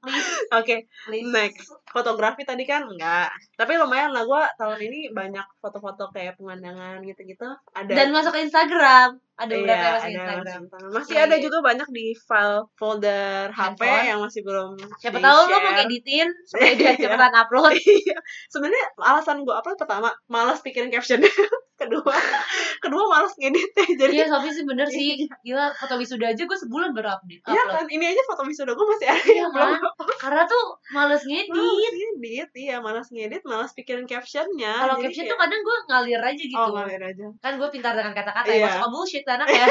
please 0.04 0.30
oke 0.52 0.76
please 1.08 1.30
next 1.30 1.64
fotografi 1.88 2.44
tadi 2.44 2.64
kan 2.64 2.84
enggak 2.84 3.32
tapi 3.56 3.76
lumayan 3.76 4.12
lah 4.12 4.24
gue 4.24 4.44
tahun 4.58 4.80
ini 4.82 5.00
banyak 5.10 5.48
foto-foto 5.58 6.12
kayak 6.12 6.36
pemandangan 6.36 7.00
gitu-gitu 7.02 7.48
ada 7.72 7.88
dan 7.88 8.12
masuk 8.12 8.36
ke 8.36 8.44
Instagram 8.44 9.16
ada 9.34 9.50
Iya, 9.50 9.60
beberapa 9.60 9.82
yang 9.82 9.94
masuk 9.94 10.06
ada 10.06 10.14
Instagram. 10.14 10.62
Masih 10.94 11.14
Iya, 11.16 11.24
ada 11.24 11.36
iya. 11.36 11.42
juga 11.42 11.58
banyak 11.60 11.88
di 11.90 12.06
file 12.20 12.60
folder 12.74 13.50
HP 13.50 13.58
Handphone. 13.82 14.06
yang 14.06 14.20
masih 14.22 14.42
belum 14.42 14.70
siapa 15.00 15.18
tahu 15.18 15.40
lo 15.44 15.58
mau 15.58 15.74
editin 15.80 16.28
supaya 16.46 16.72
dia 16.78 16.92
Iya. 16.92 17.02
cepetan 17.02 17.34
upload 17.34 17.74
Iya. 18.04 18.18
Sebenarnya 18.48 18.84
alasan 19.00 19.42
gue 19.42 19.52
upload 19.52 19.76
pertama 19.76 20.12
malas 20.28 20.60
pikirin 20.60 20.92
caption. 20.92 21.24
kedua, 21.84 22.16
kedua 22.84 23.04
malas 23.08 23.34
ngeditnya. 23.36 23.86
Jadi 23.98 24.14
iya 24.16 24.26
tapi 24.26 24.48
sih 24.50 24.64
bener 24.64 24.88
sih 24.88 25.28
gila 25.42 25.72
foto 25.74 25.96
wisuda 25.96 26.30
aja 26.30 26.42
gue 26.42 26.58
sebulan 26.58 26.92
baru 26.92 27.10
update 27.14 27.44
Iya 27.44 27.64
kan, 27.68 27.86
ini 27.88 28.06
aja 28.06 28.22
foto 28.24 28.44
wisuda 28.44 28.72
gue 28.72 28.86
masih 28.88 29.08
ada 29.08 29.24
Iya 29.24 29.36
yang 29.40 29.52
belum 29.52 29.80
karena 30.18 30.44
tuh 30.46 30.64
Malas 30.90 31.22
ngedit 31.22 31.50
ngedit, 31.50 32.50
iya 32.56 32.78
malas 32.78 33.08
ngedit, 33.10 33.44
malas 33.44 33.72
pikirin 33.72 34.06
captionnya. 34.06 34.74
kalau 34.80 34.96
caption 34.98 35.24
kayak- 35.24 35.32
tuh 35.32 35.40
kadang 35.40 35.62
gue 35.62 35.78
ngalir 35.86 36.22
aja 36.22 36.44
gitu 36.44 36.56
Oh 36.56 36.68
ngalir 36.72 37.02
aja. 37.02 37.26
kan 37.38 37.54
gue 37.56 37.70
pintar 37.70 37.94
dengan 37.94 38.14
kata-kata 38.14 38.48
Iya. 38.48 38.58
ya 38.58 38.66
masuk 38.66 38.80
ke 38.80 38.90
bullshit 38.90 39.26
anak 39.26 39.48
ya 39.54 39.68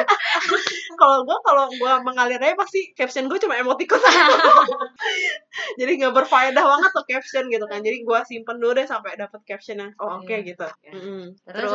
Kalau 0.92 1.18
gue 1.22 1.38
kalau 1.40 1.64
gue 1.70 1.92
mengalir 2.02 2.38
aja 2.38 2.54
pasti 2.54 2.92
caption 2.92 3.26
gue 3.26 3.38
cuma 3.38 3.56
emoticon. 3.56 3.98
Jadi 5.74 5.92
nggak 5.96 6.14
berfaedah 6.14 6.62
banget 6.62 6.90
tuh 6.90 7.04
caption 7.06 7.44
gitu 7.46 7.64
kan. 7.64 7.80
Jadi 7.80 8.02
gue 8.02 8.18
simpen 8.24 8.56
dulu 8.58 8.72
deh 8.74 8.84
sampai 8.84 9.14
dapet 9.14 9.40
captionnya. 9.42 9.92
Oh 9.98 10.18
oke 10.18 10.28
Iya. 10.30 10.44
gitu. 10.44 10.66
Iya. 10.82 10.92
Terus, 11.44 11.70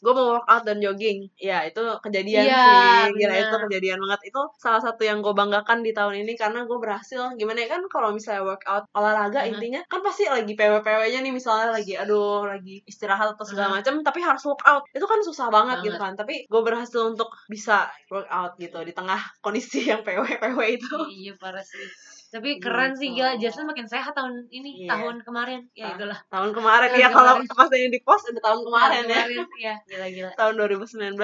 gue 0.00 0.12
mau 0.12 0.26
workout 0.34 0.62
dan 0.62 0.78
jogging. 0.78 1.28
Ya 1.36 1.64
itu 1.64 1.80
kejadian 2.00 2.44
Iya, 2.44 2.62
sih. 3.08 3.16
Gila 3.16 3.28
bener. 3.30 3.42
itu 3.44 3.56
kejadian 3.68 3.98
banget. 4.00 4.20
Itu 4.28 4.40
salah 4.56 4.80
satu 4.80 5.02
yang 5.02 5.18
gue 5.20 5.30
banggakan 5.30 5.80
di 5.80 5.90
tahun 5.90 6.14
ini 6.22 6.32
karena 6.34 6.64
gue 6.64 6.78
berhasil. 6.78 7.34
Gimana 7.34 7.58
ya 7.60 7.68
kan 7.70 7.82
kalau 7.86 8.10
misalnya 8.10 8.42
workout 8.42 8.84
olahraga 8.92 9.40
Mhm. 9.42 9.50
intinya 9.52 9.80
kan 9.86 10.00
pasti 10.00 10.24
lagi 10.26 10.52
PW-PW-nya 10.52 11.20
nih 11.20 11.32
misalnya 11.32 11.68
lagi 11.70 11.94
aduh 11.94 12.44
lagi 12.44 12.84
istirahat 12.84 13.34
atau 13.34 13.44
segala 13.44 13.68
Mhm. 13.68 13.74
macam 13.78 13.94
tapi 14.02 14.20
harus 14.20 14.42
workout. 14.44 14.82
Itu 14.90 15.04
kan 15.04 15.20
susah 15.20 15.48
banget, 15.48 15.80
Banget. 15.80 15.86
gitu 15.86 15.98
kan. 15.98 16.12
Tapi 16.14 16.34
gue 16.46 16.62
berhasil 16.62 17.00
untuk 17.04 17.28
bisa 17.46 17.88
workout 18.08 18.56
gitu 18.56 18.78
di 18.82 18.92
tengah 18.92 19.20
kondisi 19.40 19.86
yang 19.86 20.02
PW-PW 20.02 20.58
itu. 20.76 20.96
iya 21.10 21.32
parah 21.34 21.62
sih 21.62 21.84
tapi 22.34 22.58
keren 22.58 22.90
sih 22.92 23.08
Gitu. 23.08 23.16
gila 23.16 23.38
Jason 23.38 23.62
makin 23.64 23.86
sehat 23.86 24.10
tahun 24.10 24.50
ini 24.50 24.82
Iya. 24.82 24.90
tahun 24.90 25.22
kemarin. 25.22 25.60
Ya 25.72 25.86
Ah, 25.86 25.90
itulah 25.94 26.18
Tahun 26.26 26.50
kemarin 26.50 26.88
Tahun 26.90 26.98
ya 26.98 27.08
kalau 27.08 27.32
pas 27.46 27.70
ini 27.70 27.88
di 27.88 28.00
post 28.00 28.26
udah 28.26 28.42
tahun 28.42 28.60
kemarin 28.64 29.00
Tahun 29.00 29.06
ya. 29.06 29.22
kemarin, 29.22 29.46
iya 29.56 29.74
gila 29.84 30.06
gila 30.10 30.30
Tahun 30.34 30.52
2019 30.56 31.14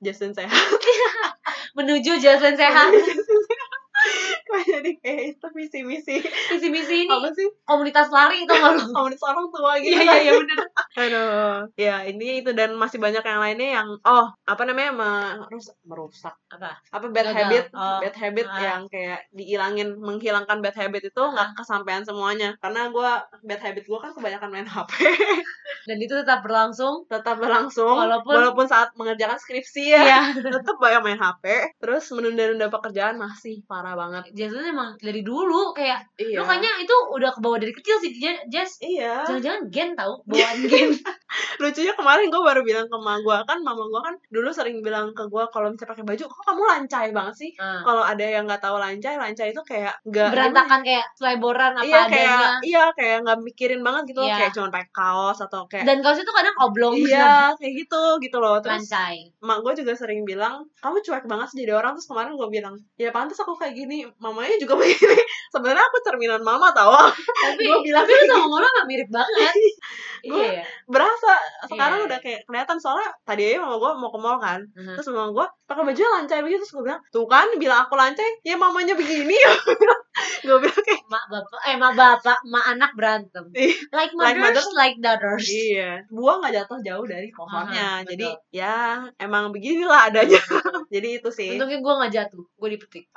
Justin 0.00 0.32
sehat. 0.32 0.48
menuju 1.76 2.12
Jason 2.16 2.54
sehat. 2.54 2.88
Kok 4.48 4.62
jadi 4.64 4.90
kayak 4.96 5.22
itu 5.34 5.46
misi-misi 5.52 6.16
visi 6.22 6.68
misi 6.68 7.04
ini 7.04 7.10
apa 7.10 7.28
sih? 7.30 7.50
komunitas 7.62 8.08
lari 8.08 8.40
itu 8.40 8.48
nggak 8.48 8.72
lu? 8.72 8.84
Komunitas 8.88 9.20
orang 9.22 9.46
tua 9.50 9.76
gitu 9.76 9.92
iya 9.92 10.00
iya 10.00 10.16
iya 10.22 10.32
bener 10.34 10.56
aduh. 10.94 11.68
Ya 11.76 12.06
ini 12.06 12.40
itu 12.40 12.54
dan 12.54 12.78
masih 12.78 12.96
banyak 12.96 13.20
yang 13.20 13.40
lainnya 13.40 13.68
yang 13.82 13.88
oh 14.04 14.26
apa 14.44 14.62
namanya 14.64 14.90
merusak. 14.94 15.76
merusak. 15.84 16.34
Apa? 16.48 16.78
Apa 16.88 17.06
bad 17.10 17.28
Gagal. 17.28 17.36
habit? 17.36 17.64
Oh. 17.74 17.98
bad 18.00 18.16
habit 18.16 18.46
Ah. 18.48 18.60
yang 18.62 18.82
kayak 18.88 19.20
dihilangin 19.30 19.98
menghilangkan 19.98 20.62
bad 20.62 20.76
habit 20.76 21.10
itu 21.10 21.22
nggak 21.22 21.58
kesampaian 21.58 22.06
semuanya. 22.06 22.54
Karena 22.62 22.88
gua 22.88 23.26
bad 23.42 23.60
habit 23.60 23.84
gua 23.84 23.98
kan 24.08 24.12
kebanyakan 24.14 24.48
main 24.48 24.68
HP 24.68 24.92
dan 25.88 25.98
itu 25.98 26.14
tetap 26.14 26.40
berlangsung. 26.40 27.04
Tetap 27.10 27.36
berlangsung. 27.36 27.96
Walaupun- 27.98 28.66
saat 28.68 28.92
mengerjakan 29.00 29.40
skripsi 29.40 29.96
ya. 29.96 30.02
Iya. 30.04 30.20
Tetap 30.60 30.76
banyak 30.76 31.00
main 31.00 31.16
HP 31.16 31.44
terus 31.80 32.04
menunda-nunda 32.12 32.68
pekerjaan 32.68 33.16
masih 33.16 33.64
parah 33.64 33.96
banget. 33.96 34.28
Jason 34.36 34.60
emang 34.62 34.94
dari 35.00 35.24
dulu 35.24 35.72
kayak 35.72 36.04
iya. 36.20 36.36
lu 36.36 36.44
kayaknya 36.44 36.84
itu 36.84 36.92
udah 37.16 37.32
kebawa 37.32 37.56
dari 37.56 37.72
kecil 37.72 37.96
sih 37.98 38.12
Je- 38.12 38.44
Jess 38.52 38.76
iya. 38.84 39.24
Jangan-jangan 39.24 39.62
gen 39.72 39.90
tau 39.96 40.20
bawaan 40.28 40.56
gen 40.68 40.77
Mungkin. 40.78 41.17
Lucunya 41.58 41.92
kemarin 41.92 42.26
gue 42.26 42.38
baru 42.40 42.60
bilang 42.60 42.84
ke 42.84 42.96
mama 42.96 43.18
gue 43.18 43.36
kan 43.44 43.58
mama 43.58 43.84
gue 43.84 44.00
kan 44.00 44.14
dulu 44.28 44.48
sering 44.48 44.78
bilang 44.78 45.10
ke 45.10 45.24
gue 45.24 45.44
kalau 45.48 45.68
misalnya 45.68 45.90
pakai 45.90 46.04
baju 46.04 46.22
kok 46.24 46.42
kamu 46.44 46.62
lancai 46.64 47.08
banget 47.10 47.34
sih 47.36 47.50
Ah. 47.56 47.82
kalau 47.82 48.02
ada 48.02 48.22
yang 48.22 48.44
nggak 48.44 48.58
tahu 48.58 48.76
lancai 48.76 49.14
lancai 49.14 49.50
itu 49.50 49.62
kayak 49.62 49.94
nggak 50.04 50.30
Berantakan 50.30 50.80
kayak 50.80 51.06
seleboran 51.12 51.72
apa 51.72 51.84
iya 51.84 51.98
adanya. 52.00 52.10
kayak 52.10 52.50
iya 52.62 52.84
kayak 52.92 53.16
nggak 53.20 53.38
mikirin 53.42 53.80
banget 53.80 54.02
gitu 54.06 54.18
loh 54.18 54.28
Iya. 54.28 54.36
kayak 54.38 54.52
cuma 54.52 54.68
pakai 54.68 54.90
kaos 54.90 55.38
atau 55.40 55.60
kayak 55.66 55.84
Dan 55.84 55.98
kaos 55.98 56.16
itu 56.16 56.30
kadang 56.30 56.56
oblong. 56.58 56.94
iya 56.94 57.28
kayak 57.58 57.74
gitu 57.76 58.02
gitu 58.18 58.36
loh 58.36 58.58
terus 58.58 58.86
Lancai. 58.86 59.34
mak 59.40 59.58
gue 59.60 59.72
juga 59.76 59.92
sering 59.94 60.22
bilang 60.22 60.62
kamu 60.78 61.00
cuek 61.00 61.24
banget 61.24 61.46
sih 61.48 61.58
jadi 61.60 61.74
orang 61.74 61.92
terus 61.92 62.06
kemarin 62.06 62.32
gue 62.32 62.48
bilang 62.48 62.74
ya 62.94 63.10
pantas 63.10 63.36
aku 63.36 63.54
kayak 63.54 63.74
gini 63.74 64.06
mamanya 64.16 64.54
juga 64.56 64.78
begini 64.80 65.18
sebenarnya 65.48 65.82
aku 65.82 65.98
cerminan 66.00 66.40
mama 66.40 66.70
tau 66.70 66.94
Tapi, 67.18 67.64
Gua 67.64 67.78
bilang 67.80 68.02
tapi 68.02 68.14
lu 68.14 68.24
sama 68.26 68.46
mama 68.48 68.66
gak 68.68 68.86
mirip 68.86 69.08
banget. 69.08 69.54
Gua- 70.24 70.38
iya 70.38 70.48
ya. 70.54 70.64
berasa 70.84 71.32
sekarang 71.66 71.98
Iya. 71.98 72.06
udah 72.06 72.18
kayak 72.18 72.40
kelihatan 72.44 72.76
soalnya 72.76 73.10
tadi 73.22 73.42
aja 73.46 73.58
mama 73.58 73.76
gue 73.76 73.90
mau 73.94 74.08
ke 74.08 74.18
mall 74.18 74.38
kan 74.38 74.60
Mhm. 74.72 74.94
terus 74.94 75.08
mama 75.08 75.30
gue 75.30 75.46
pakai 75.64 75.84
baju 75.84 76.02
lancai 76.14 76.40
begitu 76.40 76.60
terus 76.60 76.72
gue 76.72 76.84
bilang 76.84 77.00
tuh 77.08 77.24
kan 77.24 77.46
bilang 77.54 77.80
aku 77.82 77.94
lancai 77.94 78.30
ya 78.40 78.54
mamanya 78.54 78.92
begini 78.92 79.34
gue 80.46 80.56
bilang 80.56 80.80
kayak 80.80 81.02
Mak 81.08 81.24
bapak, 81.26 81.60
eh 81.64 81.76
mak 81.76 81.96
bapak, 81.96 82.36
mak 82.44 82.64
anak 82.68 82.92
berantem. 82.92 83.48
Like 83.48 84.12
Like 84.12 84.36
mothers, 84.36 84.60
mothers. 84.60 84.68
like 84.76 84.96
daughters. 84.98 85.48
iya 85.48 86.04
buah 86.06 86.36
nggak 86.38 86.52
jatuh 86.54 86.78
jauh 86.82 87.06
dari 87.06 87.32
pohonnya 87.32 88.04
betul. 88.04 88.10
jadi 88.12 88.28
ya 88.52 88.76
emang 89.16 89.48
beginilah 89.48 90.04
adanya 90.04 90.36
jadi 90.94 91.08
itu 91.16 91.30
sih 91.30 91.56
Untungnya 91.56 91.80
gue 91.80 91.94
gak 91.98 92.12
jatuh, 92.12 92.44
gue 92.44 92.68
dipetik. 92.70 93.04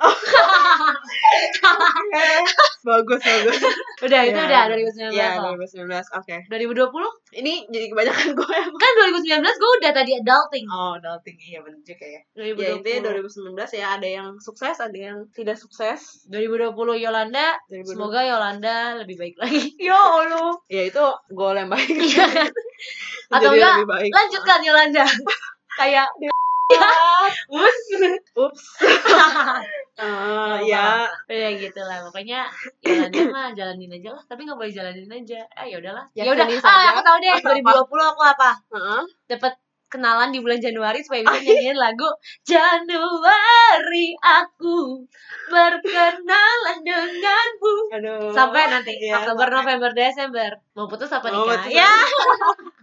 bagus 2.82 3.20
bagus 3.20 3.58
Udah, 4.02 4.20
itu 4.24 4.34
Iya. 4.34 4.46
udah 4.46 4.62
2019 4.68 5.12
ya 5.12 5.28
loh. 5.38 5.54
2019 5.54 6.18
oke 6.18 6.36
2020? 6.48 7.38
ini 7.38 7.52
jadi 7.68 7.86
kebanyakan 7.88 8.21
gue 8.30 8.48
emang 8.54 8.78
Kan 8.78 8.92
2019 9.10 9.42
gue 9.42 9.70
udah 9.82 9.92
tadi 9.92 10.12
adulting. 10.16 10.64
oh 10.68 10.94
adulting 10.96 11.36
iya 11.42 11.58
bener 11.60 11.80
juga 11.82 12.06
ya 12.06 12.20
2020. 12.34 12.62
ya 12.62 12.68
intinya 12.78 13.00
2019 13.10 13.80
ya 13.80 13.86
ada 13.98 14.08
yang 14.08 14.28
sukses 14.38 14.76
ada 14.78 14.94
yang 14.94 15.18
tidak 15.32 15.58
sukses 15.58 16.22
2020 16.30 16.72
Yolanda, 16.98 17.58
2020. 17.68 17.90
semoga 17.90 18.20
Yolanda 18.22 18.76
lebih 19.02 19.16
baik 19.18 19.36
lagi. 19.36 19.62
ya 19.90 19.96
Allah 19.96 20.54
ya 20.66 20.82
itu 20.86 21.04
goal 21.30 21.54
yang 21.54 21.68
baik 21.68 21.90
Iya. 21.90 22.26
Atau 23.34 23.56
enggak, 23.56 23.88
Lanjutkan 24.12 24.60
Yolanda. 24.60 25.04
Kayak 25.80 26.08
ups. 27.52 27.86
Ups 28.36 28.64
Eh, 29.92 30.56
ya. 30.66 31.06
Ya 31.28 31.48
gitu 31.54 31.80
lah 31.84 32.00
pokoknya 32.08 32.48
Yolanda 32.80 33.22
mah 33.28 33.48
jalanin 33.52 33.92
aja 33.92 34.10
lah. 34.16 34.22
Tapi 34.24 34.40
nggak 34.44 34.58
boleh 34.58 34.72
jalanin 34.72 35.08
aja. 35.08 35.40
Ah 35.52 35.64
ya 35.68 35.76
udahlah. 35.78 36.04
Ya 36.16 36.24
udah. 36.26 36.44
Yakini 36.48 36.64
ah 36.64 36.96
aku 36.96 37.00
tahu 37.04 37.16
deh 37.20 37.32
2020 37.38 38.12
aku 38.12 38.22
apa? 38.24 38.50
Heeh. 38.72 39.02
dapat 39.28 39.52
kenalan 39.92 40.32
di 40.32 40.40
bulan 40.40 40.56
Januari 40.56 41.04
supaya 41.04 41.20
bisa 41.20 41.36
nyanyiin 41.44 41.76
lagu 41.76 42.08
Januari 42.42 44.16
aku 44.18 45.04
berkenalan 45.52 46.78
denganmu. 46.80 47.74
Aduh. 47.92 48.32
Sampai 48.32 48.72
nanti 48.72 48.96
Iya, 48.96 49.20
Oktober 49.20 49.52
November 49.52 49.92
Desember. 49.92 50.50
Mau 50.72 50.88
putus 50.88 51.12
apa 51.12 51.28
nikah? 51.28 51.60
putus. 51.60 51.76
ya 51.76 51.92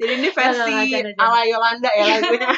jadi 0.00 0.12
ini 0.18 0.28
versi 0.32 0.74
enggak. 0.74 1.20
ala 1.20 1.40
Yolanda 1.44 1.90
ya 1.94 2.04
lagunya. 2.18 2.48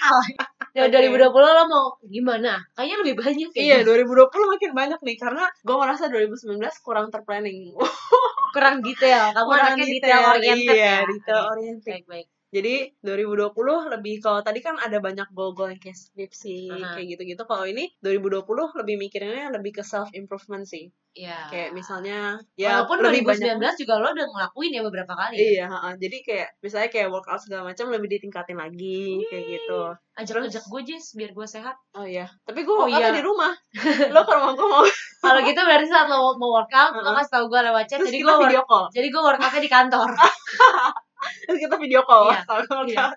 Ya 0.70 0.86
Oke. 0.86 1.02
2020 1.02 1.34
lo 1.34 1.64
mau 1.66 1.86
gimana? 2.06 2.62
Kayaknya 2.78 2.96
lebih 3.02 3.14
banyak 3.18 3.50
iya 3.58 3.82
ya 3.82 3.86
2020 3.86 4.52
makin 4.54 4.70
banyak 4.70 5.00
nih 5.02 5.16
karena 5.18 5.44
gue 5.50 5.76
merasa 5.76 6.06
2019 6.06 6.62
kurang 6.86 7.10
terplanning. 7.10 7.74
Kurang 8.54 8.82
detail. 8.82 9.30
Kamu 9.30 9.46
kurang 9.46 9.78
anaknya 9.78 9.86
detail 9.86 10.20
oriented 10.34 10.74
iya, 10.74 11.06
ya. 11.06 11.06
detail 11.06 11.42
oriented. 11.54 12.02
baik 12.02 12.06
baik 12.10 12.26
Jadi 12.50 12.98
2020 13.00 13.54
lebih 13.94 14.18
kalau 14.18 14.42
tadi 14.42 14.58
kan 14.58 14.74
ada 14.74 14.98
banyak 14.98 15.30
goal-goal 15.30 15.70
yang 15.70 15.78
kayak 15.78 15.94
skripsi 15.94 16.66
Aha. 16.66 16.98
kayak 16.98 17.14
gitu-gitu. 17.14 17.42
Kalau 17.46 17.62
ini 17.62 17.94
2020 18.02 18.42
lebih 18.74 18.98
mikirinnya 18.98 19.54
lebih 19.54 19.78
ke 19.78 19.82
self 19.82 20.10
improvement 20.12 20.66
sih. 20.66 20.90
ya 21.10 21.50
Kayak 21.50 21.74
misalnya 21.74 22.38
ya 22.54 22.86
walaupun 22.86 23.02
lebih 23.02 23.26
2019 23.26 23.58
banyak 23.58 23.74
juga 23.82 23.94
lo 23.98 24.14
udah 24.14 24.26
ngelakuin 24.30 24.70
ya 24.70 24.82
beberapa 24.86 25.10
kali 25.18 25.36
Iya, 25.42 25.66
ha-ha. 25.66 25.90
jadi 25.98 26.16
kayak 26.22 26.48
misalnya 26.62 26.86
kayak 26.86 27.08
workout 27.10 27.42
segala 27.42 27.66
macam 27.66 27.90
lebih 27.90 28.06
ditingkatin 28.14 28.54
lagi 28.54 29.18
kayak 29.26 29.44
gitu. 29.50 29.80
ajak-ajak 30.14 30.62
gue 30.62 30.80
Jess 30.86 31.18
biar 31.18 31.34
gue 31.34 31.46
sehat 31.46 31.74
Oh 31.98 32.06
iya, 32.06 32.30
tapi 32.46 32.62
gue 32.62 32.70
Oh 32.70 32.86
iya. 32.86 33.10
di 33.10 33.26
rumah. 33.26 33.50
Lo 34.14 34.22
ke 34.22 34.32
rumah 34.38 34.54
gue 34.54 34.68
mau 34.68 34.86
kalau 35.26 35.40
gitu 35.42 35.60
berarti 35.60 35.86
saat 35.86 36.06
lo 36.06 36.38
mau 36.38 36.50
workout 36.56 36.92
lo 36.94 37.02
Heeh. 37.02 37.14
kasih 37.18 37.32
tau 37.34 37.44
gue 37.46 37.60
lewat 37.60 37.84
chat 37.86 37.98
terus 37.98 38.08
jadi 38.08 38.18
gue 38.22 38.34
video 38.40 38.62
call. 38.64 38.86
jadi 38.94 39.06
gue 39.10 39.20
workoutnya 39.20 39.60
di 39.60 39.70
kantor 39.70 40.08
kita 41.48 41.74
video 41.76 42.00
call. 42.02 42.28
Iya, 42.28 42.42
Sama 42.42 42.62
iya. 42.84 43.04
workout. 43.06 43.16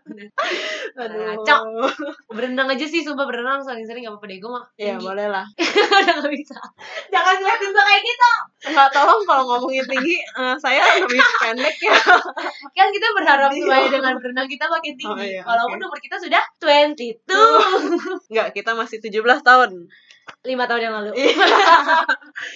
Aduh. 0.96 1.22
Ngaco. 1.36 1.58
berenang 2.30 2.68
aja 2.68 2.84
sih 2.84 3.00
sumpah 3.00 3.24
berenang 3.24 3.60
sering-sering 3.60 4.04
gak 4.04 4.14
apa-apa 4.14 4.26
deh 4.26 4.38
gue 4.38 4.52
mah 4.52 4.66
Iya, 4.76 4.96
boleh 4.98 5.28
lah. 5.28 5.46
udah 6.00 6.16
gak 6.18 6.32
bisa 6.32 6.58
jangan 7.08 7.34
ngeliatin 7.36 7.70
gue 7.70 7.84
kayak 7.84 8.02
gitu 8.04 8.32
Enggak 8.64 8.90
tolong 8.90 9.22
kalau 9.24 9.44
ngomongin 9.46 9.86
tinggi, 9.86 10.16
eh, 10.18 10.56
saya 10.58 10.82
lebih 10.98 11.20
pendek 11.44 11.76
ya. 11.80 11.94
kan 12.72 12.88
kita 12.90 13.08
berharap 13.14 13.50
Iya. 13.50 13.62
supaya 13.62 13.86
dengan 13.88 14.14
berenang 14.16 14.48
kita 14.48 14.66
makin 14.66 14.94
tinggi 14.96 15.12
Oh, 15.14 15.30
iya, 15.32 15.42
walaupun 15.44 15.78
oke. 15.78 15.88
umur 15.88 16.00
kita 16.00 16.18
sudah 16.18 16.44
22 16.58 17.22
Enggak, 18.28 18.48
kita 18.52 18.72
masih 18.74 18.98
17 19.00 19.14
tahun. 19.42 19.72
lima 20.42 20.64
tahun 20.64 20.82
yang 20.82 20.96
lalu 20.96 21.12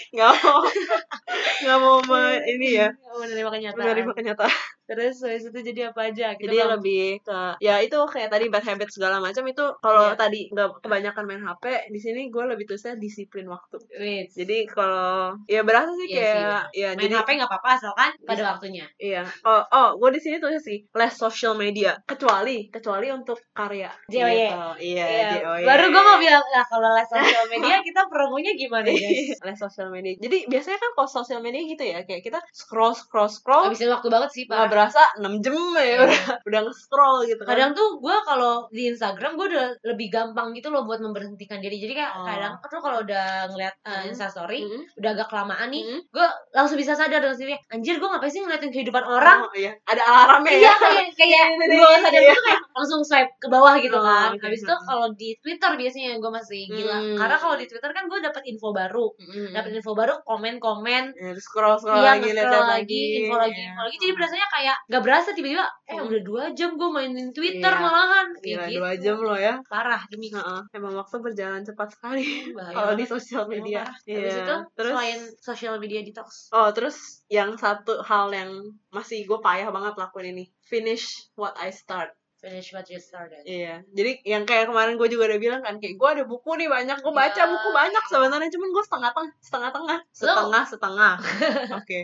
Enggak 0.08 0.32
mau. 0.38 0.60
Enggak 1.60 1.78
mau 1.78 1.98
me- 2.02 2.44
ini 2.48 2.68
ya, 2.76 2.88
menerima 3.14 3.50
kenyataan 3.50 3.84
menerima 3.84 4.12
kenyataan. 4.14 4.52
Terus 4.88 5.20
habis 5.20 5.44
itu 5.46 5.60
jadi 5.62 5.92
apa 5.92 6.08
aja 6.08 6.34
kita 6.34 6.48
Jadi 6.48 6.58
mau- 6.58 6.72
lebih 6.74 7.06
ke 7.22 7.40
ya 7.60 7.76
itu 7.78 8.00
kayak 8.00 8.30
tadi 8.30 8.46
bad 8.48 8.64
habit 8.64 8.88
segala 8.88 9.20
macam 9.20 9.44
itu 9.44 9.66
kalau 9.78 10.08
Iya. 10.08 10.16
tadi 10.18 10.42
nggak 10.48 10.80
kebanyakan 10.80 11.24
main 11.26 11.42
HP, 11.42 11.64
di 11.88 12.00
sini 12.00 12.22
gue 12.28 12.44
lebih 12.46 12.66
tulisnya 12.66 12.96
disiplin 12.96 13.46
waktu. 13.46 13.78
Wait. 13.94 14.32
Jadi 14.32 14.64
kalau 14.66 15.36
ya 15.46 15.62
berasa 15.62 15.92
sih 15.94 16.08
Iya 16.08 16.22
kayak 16.24 16.62
ya 16.74 16.90
main 16.90 17.04
jadi 17.04 17.14
HP 17.18 17.30
nggak 17.36 17.50
apa-apa 17.50 17.70
asalkan 17.76 18.12
pada 18.24 18.36
Bisa. 18.38 18.50
waktunya 18.50 18.86
iya. 18.98 19.24
Oh, 19.44 19.62
oh 19.68 19.90
gue 19.98 20.10
di 20.10 20.22
sini 20.22 20.38
tulisnya 20.38 20.64
sih 20.64 20.78
less 20.92 21.16
social 21.16 21.54
media 21.54 22.00
kecuali 22.02 22.70
kecuali 22.70 23.08
untuk 23.10 23.38
karya. 23.52 23.92
JOY. 24.08 24.32
Gitu. 24.32 24.58
Iya, 24.88 25.06
Iya, 25.06 25.28
JOY. 25.38 25.62
baru 25.64 25.86
gue 25.90 26.02
mau 26.02 26.18
bilang 26.18 26.46
nah 26.48 26.64
kalau 26.64 26.90
les 26.92 27.06
sosial 27.06 27.46
media 27.48 27.76
kita 27.84 28.02
promonya 28.08 28.52
gimana 28.54 28.88
guys 28.88 29.36
less 29.42 29.60
social 29.60 29.90
media. 29.90 30.16
Jadi 30.18 30.48
biasanya 30.48 30.78
kan 30.78 30.92
kalau 30.94 31.10
social 31.10 31.40
media 31.40 31.62
gitu 31.62 31.84
ya, 31.84 32.00
kayak 32.02 32.22
kita 32.22 32.40
scroll 32.50 32.94
scroll 32.94 33.28
scroll 33.28 33.66
habisin 33.66 33.90
waktu 33.90 34.08
banget 34.08 34.30
sih 34.32 34.44
pak 34.46 34.70
berasa 34.78 35.02
6 35.18 35.42
jam 35.42 35.56
ya 35.74 35.82
Iya. 35.82 35.98
udah 36.00 36.22
udah 36.44 36.60
nge-scroll 36.64 37.18
gitu 37.26 37.42
kan. 37.42 37.50
kadang 37.50 37.72
tuh 37.74 37.98
gue 37.98 38.16
kalau 38.22 38.54
di 38.70 38.84
Instagram 38.88 39.34
gue 39.34 39.48
udah 39.50 39.66
lebih 39.84 40.08
gampang 40.08 40.54
gitu 40.54 40.70
loh 40.70 40.84
buat 40.84 41.00
memberhentikan 41.00 41.58
diri 41.58 41.78
jadi 41.78 41.94
kayak 41.96 42.12
Oh. 42.14 42.24
kadang 42.24 42.54
tuh 42.62 42.78
kalau 42.78 43.02
udah 43.02 43.26
ngeliat 43.48 43.74
uh, 43.82 43.92
Hmm. 43.98 44.08
instastory 44.08 44.62
Mm-mm. 44.62 44.86
udah 44.96 45.10
agak 45.12 45.28
kelamaan 45.28 45.68
nih 45.68 45.82
Mm-mm. 45.82 46.02
gue 46.08 46.28
langsung 46.52 46.76
bisa 46.76 46.94
sadar 46.94 47.18
dengan 47.18 47.34
sendiri 47.34 47.58
anjir 47.68 47.96
gue 47.96 48.06
ngapain 48.06 48.30
sih 48.30 48.40
ngeliatin 48.40 48.70
kehidupan 48.70 49.02
orang 49.02 49.40
Oh, 49.40 49.54
iya. 49.54 49.74
Ada 49.84 50.04
alarmnya 50.04 50.52
Iya 50.52 50.62
ya. 50.64 50.74
kayak 50.78 51.06
kayak 51.14 51.46
Iya, 51.58 51.76
gue 51.76 51.98
sadar 52.00 52.22
iya. 52.22 52.32
itu 52.32 52.42
kayak 52.44 52.62
langsung 52.72 53.02
swipe 53.02 53.32
ke 53.36 53.48
bawah 53.48 53.74
gitu 53.76 53.96
Oh, 53.96 54.04
kan 54.04 54.30
oke. 54.32 54.44
habis 54.44 54.62
itu 54.62 54.76
kalau 54.84 55.08
di 55.12 55.34
Twitter 55.38 55.72
biasanya 55.74 56.12
gue 56.16 56.32
masih 56.32 56.62
gila 56.68 56.98
Hmm. 56.98 57.18
karena 57.18 57.36
kalau 57.36 57.56
di 57.56 57.66
Twitter 57.66 57.90
kan 57.90 58.06
gue 58.06 58.20
dapat 58.20 58.44
info 58.46 58.70
baru 58.72 59.08
Mm-mm. 59.18 59.50
dapat 59.52 59.72
info 59.74 59.92
baru 59.94 60.14
komen-komen 60.22 61.04
Ya, 61.14 61.32
scroll 61.36 61.76
scroll 61.76 61.98
Iya, 61.98 62.14
lagi 62.14 62.28
lihat 62.28 62.46
nge-scroll 62.46 62.68
lagi, 62.68 62.76
lagi, 63.00 63.02
info 63.20 63.36
lagi, 63.38 63.56
Iya. 63.56 63.68
info 63.68 63.82
lagi. 63.82 63.96
Jadi 63.98 64.12
berasanya 64.14 64.48
kayak 64.48 64.67
gak 64.86 65.00
berasa 65.00 65.30
tiba-tiba, 65.32 65.64
eh 65.86 65.96
udah 65.98 66.22
dua 66.22 66.44
jam 66.52 66.74
gue 66.74 66.88
mainin 66.88 67.30
Twitter 67.30 67.70
Iya. 67.70 67.80
malahan. 67.80 68.28
Gila, 68.34 68.42
Kayak 68.42 68.68
gitu. 68.68 68.80
dua 68.80 68.92
jam 68.96 69.18
loh 69.20 69.38
ya. 69.38 69.54
Parah, 69.64 70.02
demi 70.08 70.28
Heeh. 70.28 70.62
Emang 70.72 70.94
waktu 70.94 71.16
berjalan 71.18 71.62
cepat 71.62 71.88
sekali 71.90 72.24
bahaya. 72.58 72.74
kalau 72.74 72.94
di 72.94 73.06
sosial 73.06 73.46
media. 73.46 73.84
parah. 73.84 73.96
Iya. 74.04 74.18
Habis 74.18 74.36
itu, 74.40 74.56
terus 74.74 74.92
selain 74.92 75.20
social 75.38 75.76
media 75.78 76.00
detox. 76.02 76.50
Oh, 76.50 76.70
terus 76.70 76.98
yang 77.28 77.54
satu 77.54 78.02
hal 78.02 78.32
yang 78.32 78.50
masih 78.90 79.24
gue 79.24 79.38
payah 79.38 79.70
banget 79.70 79.94
lakuin 79.94 80.34
ini. 80.34 80.46
Finish 80.62 81.06
what 81.34 81.54
I 81.56 81.70
start. 81.70 82.10
Finish 82.38 82.70
what 82.70 82.86
you 82.86 82.98
started. 82.98 83.42
Iya. 83.42 83.82
Jadi 83.90 84.22
yang 84.22 84.46
kayak 84.46 84.70
kemarin 84.70 84.94
gue 84.94 85.10
juga 85.10 85.26
udah 85.26 85.38
bilang 85.38 85.58
kan 85.60 85.78
kayak 85.78 85.98
gue 85.98 86.10
ada 86.12 86.24
buku 86.24 86.54
nih 86.54 86.70
banyak 86.70 86.94
gue 86.96 87.10
baca 87.12 87.34
Iya. 87.36 87.50
buku 87.50 87.70
banyak 87.72 88.04
sebenarnya 88.06 88.50
cuman 88.50 88.70
gue 88.70 88.84
setengah 88.84 89.10
tengah 89.10 89.32
setengah 89.40 89.72
tengah 89.74 89.98
setengah 90.14 90.64
setengah. 90.64 91.14
Oke. 91.82 92.00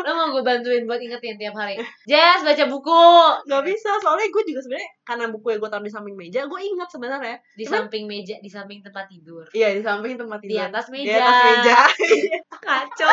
Lo 0.00 0.10
mau 0.12 0.26
gue 0.30 0.40
bantuin 0.40 0.86
buat 0.86 0.98
ingetin 0.98 1.34
tiap 1.34 1.54
hari. 1.54 1.82
Jess, 2.06 2.40
baca 2.40 2.64
buku. 2.64 3.02
Gak 3.44 3.62
bisa 3.62 3.90
soalnya 3.98 4.30
gue 4.30 4.42
juga 4.44 4.60
sebenarnya 4.62 4.90
karena 5.02 5.24
buku 5.28 5.46
yang 5.48 5.58
gue 5.58 5.70
taruh 5.70 5.82
di 5.82 5.90
samping 5.90 6.14
meja 6.14 6.40
gue 6.46 6.60
ingat 6.62 6.88
sebenarnya. 6.88 7.36
Di 7.52 7.64
Cuman- 7.64 7.90
samping 7.90 8.04
meja, 8.06 8.38
di 8.38 8.46
samping 8.46 8.78
tempat 8.80 9.10
tidur. 9.10 9.50
Iya 9.50 9.74
di 9.74 9.82
samping 9.82 10.14
tempat 10.14 10.38
Di 10.40 10.46
tidur. 10.48 10.62
atas 10.64 10.84
Di 10.86 10.92
meja. 10.94 11.18
atas 11.18 11.38
meja. 11.42 11.76
Kacau. 12.66 13.10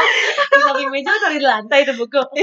di 0.49 0.61
samping 0.61 0.89
meja 0.89 1.09
atau 1.11 1.29
di 1.29 1.41
lantai 1.41 1.81
itu 1.81 1.93
buku. 1.93 2.21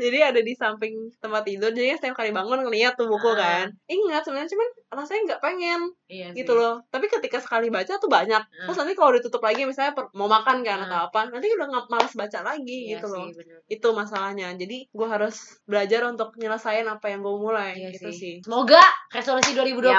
jadi 0.00 0.32
ada 0.32 0.40
di 0.40 0.56
samping 0.56 1.12
tempat 1.20 1.44
tidur 1.44 1.70
jadi 1.70 1.94
setiap 1.94 2.16
kali 2.16 2.32
bangun 2.32 2.64
ngeliat 2.64 2.81
ingat 2.82 2.94
tuh 2.94 3.06
buku 3.06 3.28
Ah. 3.28 3.36
kan 3.36 3.66
ingat 3.86 4.22
sebenarnya 4.22 4.50
cuman 4.50 4.68
rasanya 4.92 5.22
nggak 5.26 5.40
pengen 5.40 5.80
Iya 6.06 6.28
gitu 6.32 6.52
loh 6.52 6.82
tapi 6.86 7.06
ketika 7.06 7.38
sekali 7.38 7.68
baca 7.68 7.94
tuh 7.94 8.06
banyak 8.06 8.42
Ah. 8.42 8.66
terus 8.66 8.76
nanti 8.76 8.92
kalau 8.92 9.12
ditutup 9.12 9.40
lagi 9.40 9.62
misalnya 9.62 9.92
per- 9.92 10.10
mau 10.12 10.26
makan 10.26 10.60
kan 10.60 10.78
Ah. 10.78 10.84
atau 10.84 10.98
apa 11.06 11.20
nanti 11.30 11.48
udah 11.48 11.66
nggak 11.66 11.86
malas 11.88 12.12
baca 12.12 12.38
lagi 12.42 12.78
Iya 12.84 12.98
gitu 12.98 13.06
loh 13.08 13.24
sih, 13.24 13.32
bener. 13.34 13.58
itu 13.66 13.88
masalahnya 13.88 14.48
jadi 14.54 14.76
gue 14.86 15.06
harus 15.08 15.36
belajar 15.64 16.04
untuk 16.04 16.34
nyelesain 16.34 16.84
apa 16.84 17.06
yang 17.06 17.20
gue 17.20 17.34
mulai 17.34 17.72
Iya 17.74 17.88
gitu 17.92 18.10
sih, 18.10 18.34
Semoga 18.42 18.82
resolusi 19.08 19.52
2020 19.52 19.92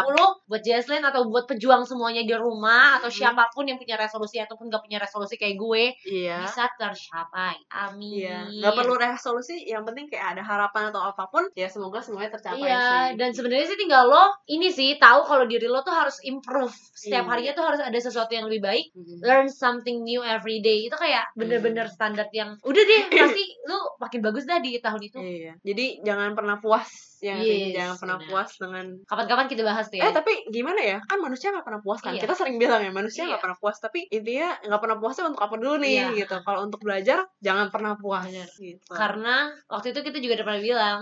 buat 0.44 0.62
Jaslyn 0.62 1.02
atau 1.02 1.26
buat 1.26 1.46
pejuang 1.46 1.82
semuanya 1.84 2.22
di 2.22 2.34
rumah 2.34 2.98
atau 2.98 3.08
Hmm. 3.08 3.18
siapa 3.24 3.48
pun 3.50 3.64
yang 3.64 3.78
punya 3.78 3.96
resolusi 3.96 4.38
ataupun 4.38 4.68
gak 4.68 4.82
punya 4.82 4.98
resolusi 4.98 5.36
kayak 5.36 5.56
gue 5.56 5.84
iya 6.06 6.44
bisa 6.44 6.66
tercapai. 6.76 7.56
Amin. 7.70 8.20
Iya, 8.20 8.38
nggak 8.60 8.74
perlu 8.76 8.94
resolusi, 8.96 9.56
yang 9.64 9.84
penting 9.84 10.06
kayak 10.08 10.34
ada 10.34 10.44
harapan 10.44 10.90
atau 10.90 11.02
apa 11.04 11.26
pun, 11.28 11.46
ya 11.54 11.66
semoga 11.66 12.00
semuanya 12.00 12.32
tercapai 12.32 12.62
Iya, 12.64 12.73
sih. 12.80 13.10
dan 13.20 13.30
sebenarnya 13.34 13.68
sih 13.70 13.80
tinggal 13.80 14.04
lo 14.10 14.26
ini 14.50 14.68
sih 14.70 14.98
tahu 14.98 15.22
kalau 15.28 15.46
diri 15.46 15.70
lo 15.70 15.86
tuh 15.86 15.94
harus 15.94 16.18
improve 16.26 16.74
setiap 16.94 17.26
Iya. 17.26 17.32
harinya 17.32 17.54
tuh 17.54 17.66
harus 17.70 17.82
ada 17.84 18.00
sesuatu 18.00 18.32
yang 18.34 18.50
lebih 18.50 18.64
baik. 18.64 18.86
Mm. 18.98 19.20
Learn 19.22 19.48
something 19.52 20.02
new 20.02 20.24
every 20.24 20.64
day 20.64 20.88
itu 20.90 20.96
kayak 20.96 21.30
bener-bener 21.38 21.86
standar 21.92 22.28
yang 22.34 22.58
udah 22.64 22.84
deh 22.84 23.02
pasti 23.38 23.44
lu 23.70 23.78
makin 24.00 24.20
bagus 24.24 24.44
dah 24.48 24.58
di 24.58 24.80
tahun 24.82 25.02
itu. 25.04 25.20
Iya, 25.22 25.54
jadi 25.62 25.86
jangan 26.02 26.34
pernah 26.34 26.58
puas, 26.58 27.13
ya 27.24 27.40
sih? 27.40 27.72
Yes, 27.72 27.76
jangan 27.80 27.96
pernah 27.98 28.18
benar. 28.20 28.28
puas 28.28 28.50
dengan. 28.60 28.86
Kapan-kapan 29.08 29.46
kita 29.48 29.62
bahas 29.64 29.86
tuh 29.88 29.98
ya. 29.98 30.04
Eh 30.04 30.12
tapi 30.12 30.34
gimana 30.52 30.82
ya? 30.84 30.98
Kan 31.08 31.24
manusia 31.24 31.48
nggak 31.50 31.64
pernah 31.64 31.80
puas 31.80 32.00
kan? 32.04 32.12
Iya. 32.12 32.22
Kita 32.28 32.34
sering 32.36 32.60
bilang 32.60 32.84
ya 32.84 32.92
manusia 32.92 33.24
nggak 33.24 33.40
Iya. 33.40 33.44
pernah 33.48 33.58
puas, 33.58 33.78
tapi 33.80 34.00
intinya 34.12 34.50
nggak 34.60 34.82
pernah 34.84 34.98
puasnya 35.00 35.24
untuk 35.32 35.40
apa 35.40 35.56
dulu 35.56 35.76
nih 35.80 35.94
Iya. 35.96 36.08
gitu. 36.20 36.36
Kalau 36.44 36.60
untuk 36.62 36.80
belajar 36.84 37.24
jangan 37.40 37.72
pernah 37.72 37.96
puas. 37.96 38.28
Gitu. 38.28 38.92
Karena 38.92 39.48
waktu 39.66 39.88
itu 39.90 40.00
kita 40.04 40.18
juga 40.20 40.34
udah 40.38 40.46
pernah 40.46 40.62
bilang 40.62 40.98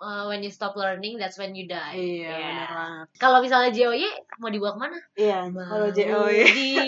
uh, 0.00 0.24
when 0.26 0.42
you 0.42 0.50
stop 0.50 0.74
learning 0.74 1.14
that's 1.14 1.38
when 1.38 1.54
you 1.54 1.64
die. 1.64 1.94
Iya, 1.94 2.26
Iya. 2.26 2.34
benar 2.34 2.70
banget. 2.74 3.06
Kalau 3.16 3.38
misalnya 3.38 3.70
JOY 3.70 4.02
mau 4.36 4.50
dibawa 4.50 4.72
ke 4.74 4.80
mana? 4.80 4.98
Iya, 5.14 5.38
kalau 5.46 5.88
JOY. 5.88 6.36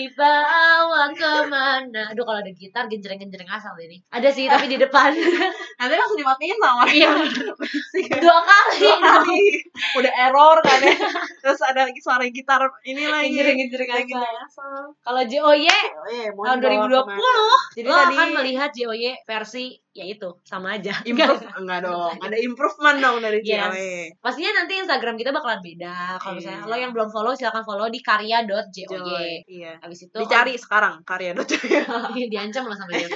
dibawa 0.03 1.03
ke 1.13 1.31
mana? 1.47 2.01
Aduh 2.11 2.23
kalau 2.23 2.39
ada 2.41 2.51
gitar 2.51 2.85
genjreng-genjreng 2.85 3.47
asal 3.47 3.73
ini. 3.79 4.03
Ada 4.09 4.29
sih 4.29 4.45
tapi 4.45 4.67
di 4.67 4.75
depan. 4.75 5.13
Nanti 5.79 5.93
langsung 5.95 6.19
dimatiin 6.19 6.57
sama 6.57 6.83
Iya. 6.89 7.11
Berisik 7.55 8.05
ya. 8.09 8.17
Dua 8.19 8.39
kali. 8.41 8.72
Dua 8.79 8.95
kali. 8.97 9.41
Udah 9.99 10.11
error 10.15 10.57
kan 10.63 10.79
ya. 10.81 10.95
Terus 11.43 11.59
ada 11.61 11.85
suara 11.99 12.25
gitar 12.29 12.61
ini 12.83 13.05
lagi. 13.05 13.33
Genjreng 13.35 13.89
asal. 13.91 14.23
asal. 14.47 14.75
Kalau 15.03 15.21
JOY 15.27 15.67
tahun 15.67 16.57
dibawa 16.61 16.87
2020 16.87 17.05
ke 17.05 17.13
mana? 17.13 17.45
Jadi 17.73 17.87
lo 17.87 17.95
tadi 17.97 18.15
akan 18.15 18.29
melihat 18.41 18.69
JOY 18.73 19.03
versi 19.25 19.65
ya 19.93 20.05
itu 20.09 20.29
sama 20.41 20.73
aja. 20.81 20.93
improve 21.05 21.41
enggak 21.61 21.79
dong. 21.85 22.17
Ada 22.17 22.37
improvement 22.41 22.97
dong 22.97 23.17
dari 23.21 23.39
Yes. 23.45 23.69
cewek. 23.69 24.05
Pastinya 24.23 24.51
nanti 24.63 24.73
Instagram 24.81 25.15
kita 25.19 25.29
bakalan 25.29 25.61
beda. 25.61 26.17
Kalau 26.17 26.33
misalnya 26.37 26.65
Iya. 26.65 26.69
lo 26.71 26.75
yang 26.81 26.91
belum 26.97 27.09
follow 27.13 27.33
silahkan 27.37 27.61
follow 27.61 27.87
di 27.93 28.01
karya.joy. 28.01 28.89
Joy. 28.89 29.31
Iya. 29.45 29.77
Habis 29.83 30.09
itu 30.09 30.17
Dicari 30.17 30.57
sekarang 30.57 31.05
karya 31.05 31.37
dot 31.37 31.45
Iya, 32.17 32.27
diancam 32.29 32.65
loh 32.65 32.77
sama 32.77 32.89
dia 32.97 33.09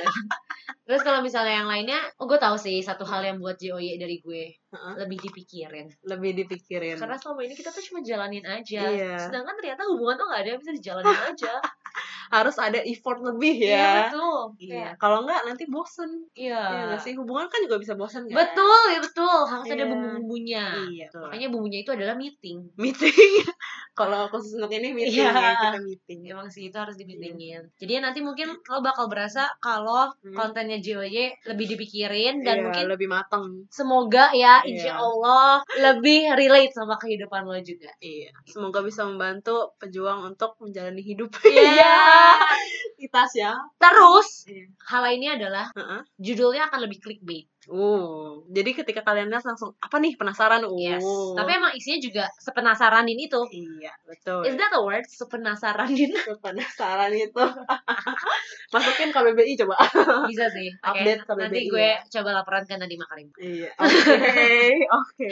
Terus 0.88 1.04
kalau 1.04 1.20
misalnya 1.20 1.60
yang 1.60 1.68
lainnya, 1.68 2.00
oh 2.16 2.32
gue 2.32 2.40
tahu 2.40 2.56
sih 2.56 2.80
satu 2.80 3.04
hal 3.04 3.20
yang 3.20 3.44
buat 3.44 3.60
JOY 3.60 4.00
dari 4.00 4.24
gue 4.24 4.56
Heeh. 4.67 4.93
lebih 5.00 5.17
dipikirin. 5.24 5.88
lebih 6.03 6.31
dipikirin. 6.43 7.00
Karena 7.00 7.15
selama 7.15 7.39
ini 7.39 7.55
kita 7.55 7.71
tuh 7.71 7.79
cuma 7.88 8.03
jalanin 8.03 8.43
aja. 8.43 8.81
Iya. 8.83 9.15
Sedangkan 9.15 9.55
ternyata 9.55 9.88
hubungan 9.88 10.19
tuh 10.19 10.27
gak 10.27 10.41
ada 10.43 10.50
yang 10.51 10.59
bisa 10.59 10.74
dijalanin 10.75 11.07
aja. 11.31 11.53
harus 12.27 12.59
ada 12.59 12.83
effort 12.83 13.24
lebih 13.24 13.55
Iya 13.55 13.71
ya. 13.71 13.88
betul. 14.12 14.39
Iya. 14.59 14.67
Kayak, 14.75 14.91
Kalau 15.00 15.17
enggak 15.24 15.41
nanti 15.47 15.63
bosen. 15.65 16.12
Iya. 16.36 16.59
Iya 16.59 16.81
nggak 16.91 17.01
sih? 17.01 17.13
Hubungan 17.15 17.47
kan 17.47 17.59
juga 17.63 17.79
bisa 17.79 17.93
bosen 17.95 18.27
kan? 18.27 18.36
Betul, 18.36 18.81
ya 18.91 19.00
betul. 19.00 19.39
Harus 19.47 19.65
ada 19.65 19.79
Iya. 19.79 19.88
bumbu-bumbunya. 19.88 20.65
Iya. 20.91 21.05
betul. 21.07 21.24
Makanya 21.24 21.47
bumbunya 21.47 21.79
itu 21.81 21.91
adalah 21.95 22.15
meeting. 22.19 22.57
meeting. 22.75 23.15
Kalau 23.98 24.30
khusus 24.30 24.54
untuk 24.54 24.70
ini 24.72 24.94
meeting 24.94 25.25
Iya. 25.25 25.34
ya, 25.34 25.51
kita 25.58 25.80
meeting. 25.82 26.20
Emang 26.30 26.48
sih 26.48 26.70
itu 26.70 26.77
harus 26.77 26.94
dipitingin. 26.94 27.66
Jadi 27.75 27.94
nanti 27.98 28.22
mungkin 28.22 28.54
lo 28.54 28.77
bakal 28.80 29.10
berasa 29.10 29.50
kalau 29.58 30.13
Hmm. 30.22 30.38
kontennya 30.38 30.77
JOY 30.77 31.34
lebih 31.50 31.66
dipikirin 31.68 32.46
dan 32.46 32.62
Iya, 32.62 32.63
mungkin 32.63 32.86
lebih 32.88 33.10
matang. 33.10 33.66
semoga 33.68 34.30
ya 34.32 34.62
Iya. 34.62 34.70
insya 34.70 34.94
Allah 34.96 35.66
lebih 35.75 36.30
relate 36.32 36.72
sama 36.72 36.96
kehidupan 36.96 37.42
lo 37.44 37.58
juga. 37.60 37.89
Iya. 37.98 38.30
Semoga 38.46 38.86
bisa 38.86 39.01
membantu 39.01 39.74
pejuang 39.77 40.30
untuk 40.30 40.54
menjalani 40.62 41.01
hidup. 41.01 41.34
Iya. 41.82 41.98
Kita 42.98 43.25
ya. 43.34 43.54
Terus 43.77 44.46
Iya. 44.46 44.66
hal 44.88 45.01
lainnya 45.01 45.32
adalah 45.36 45.66
Heeh. 45.74 46.01
judulnya 46.18 46.70
akan 46.70 46.80
lebih 46.86 47.01
clickbait. 47.01 47.50
Uh, 47.67 48.47
jadi 48.47 48.71
ketika 48.74 49.03
kalian 49.03 49.27
lihat 49.27 49.43
langsung 49.43 49.75
apa 49.77 49.95
nih 49.97 50.15
penasaran? 50.15 50.63
Uh. 50.63 50.71
Yes. 50.74 51.03
Tapi 51.36 51.51
emang 51.53 51.71
isinya 51.71 52.00
juga 52.00 52.24
sepenasaranin 52.38 53.19
itu. 53.19 53.41
iya, 53.51 53.91
betul. 54.03 54.41
Is 54.41 54.55
that 54.55 54.71
a 54.71 54.79
word? 54.79 55.03
Sepenasaranin? 55.05 56.15
penasaran 56.43 57.12
itu. 57.12 57.43
Masukin 58.73 59.10
KBBI 59.12 59.53
coba. 59.58 59.75
Bisa 60.32 60.47
sih. 60.47 60.71
Oke. 60.77 60.95
Update 60.95 61.21
KBBI 61.23 61.43
Nanti 61.43 61.62
gue 61.67 61.89
coba 62.10 62.30
laporan 62.34 62.63
ke 62.63 62.73
Nadiem 62.75 62.99
Makarim. 62.99 63.27
iya. 63.38 63.69
Oke. 63.77 64.88
Oke. 64.88 65.30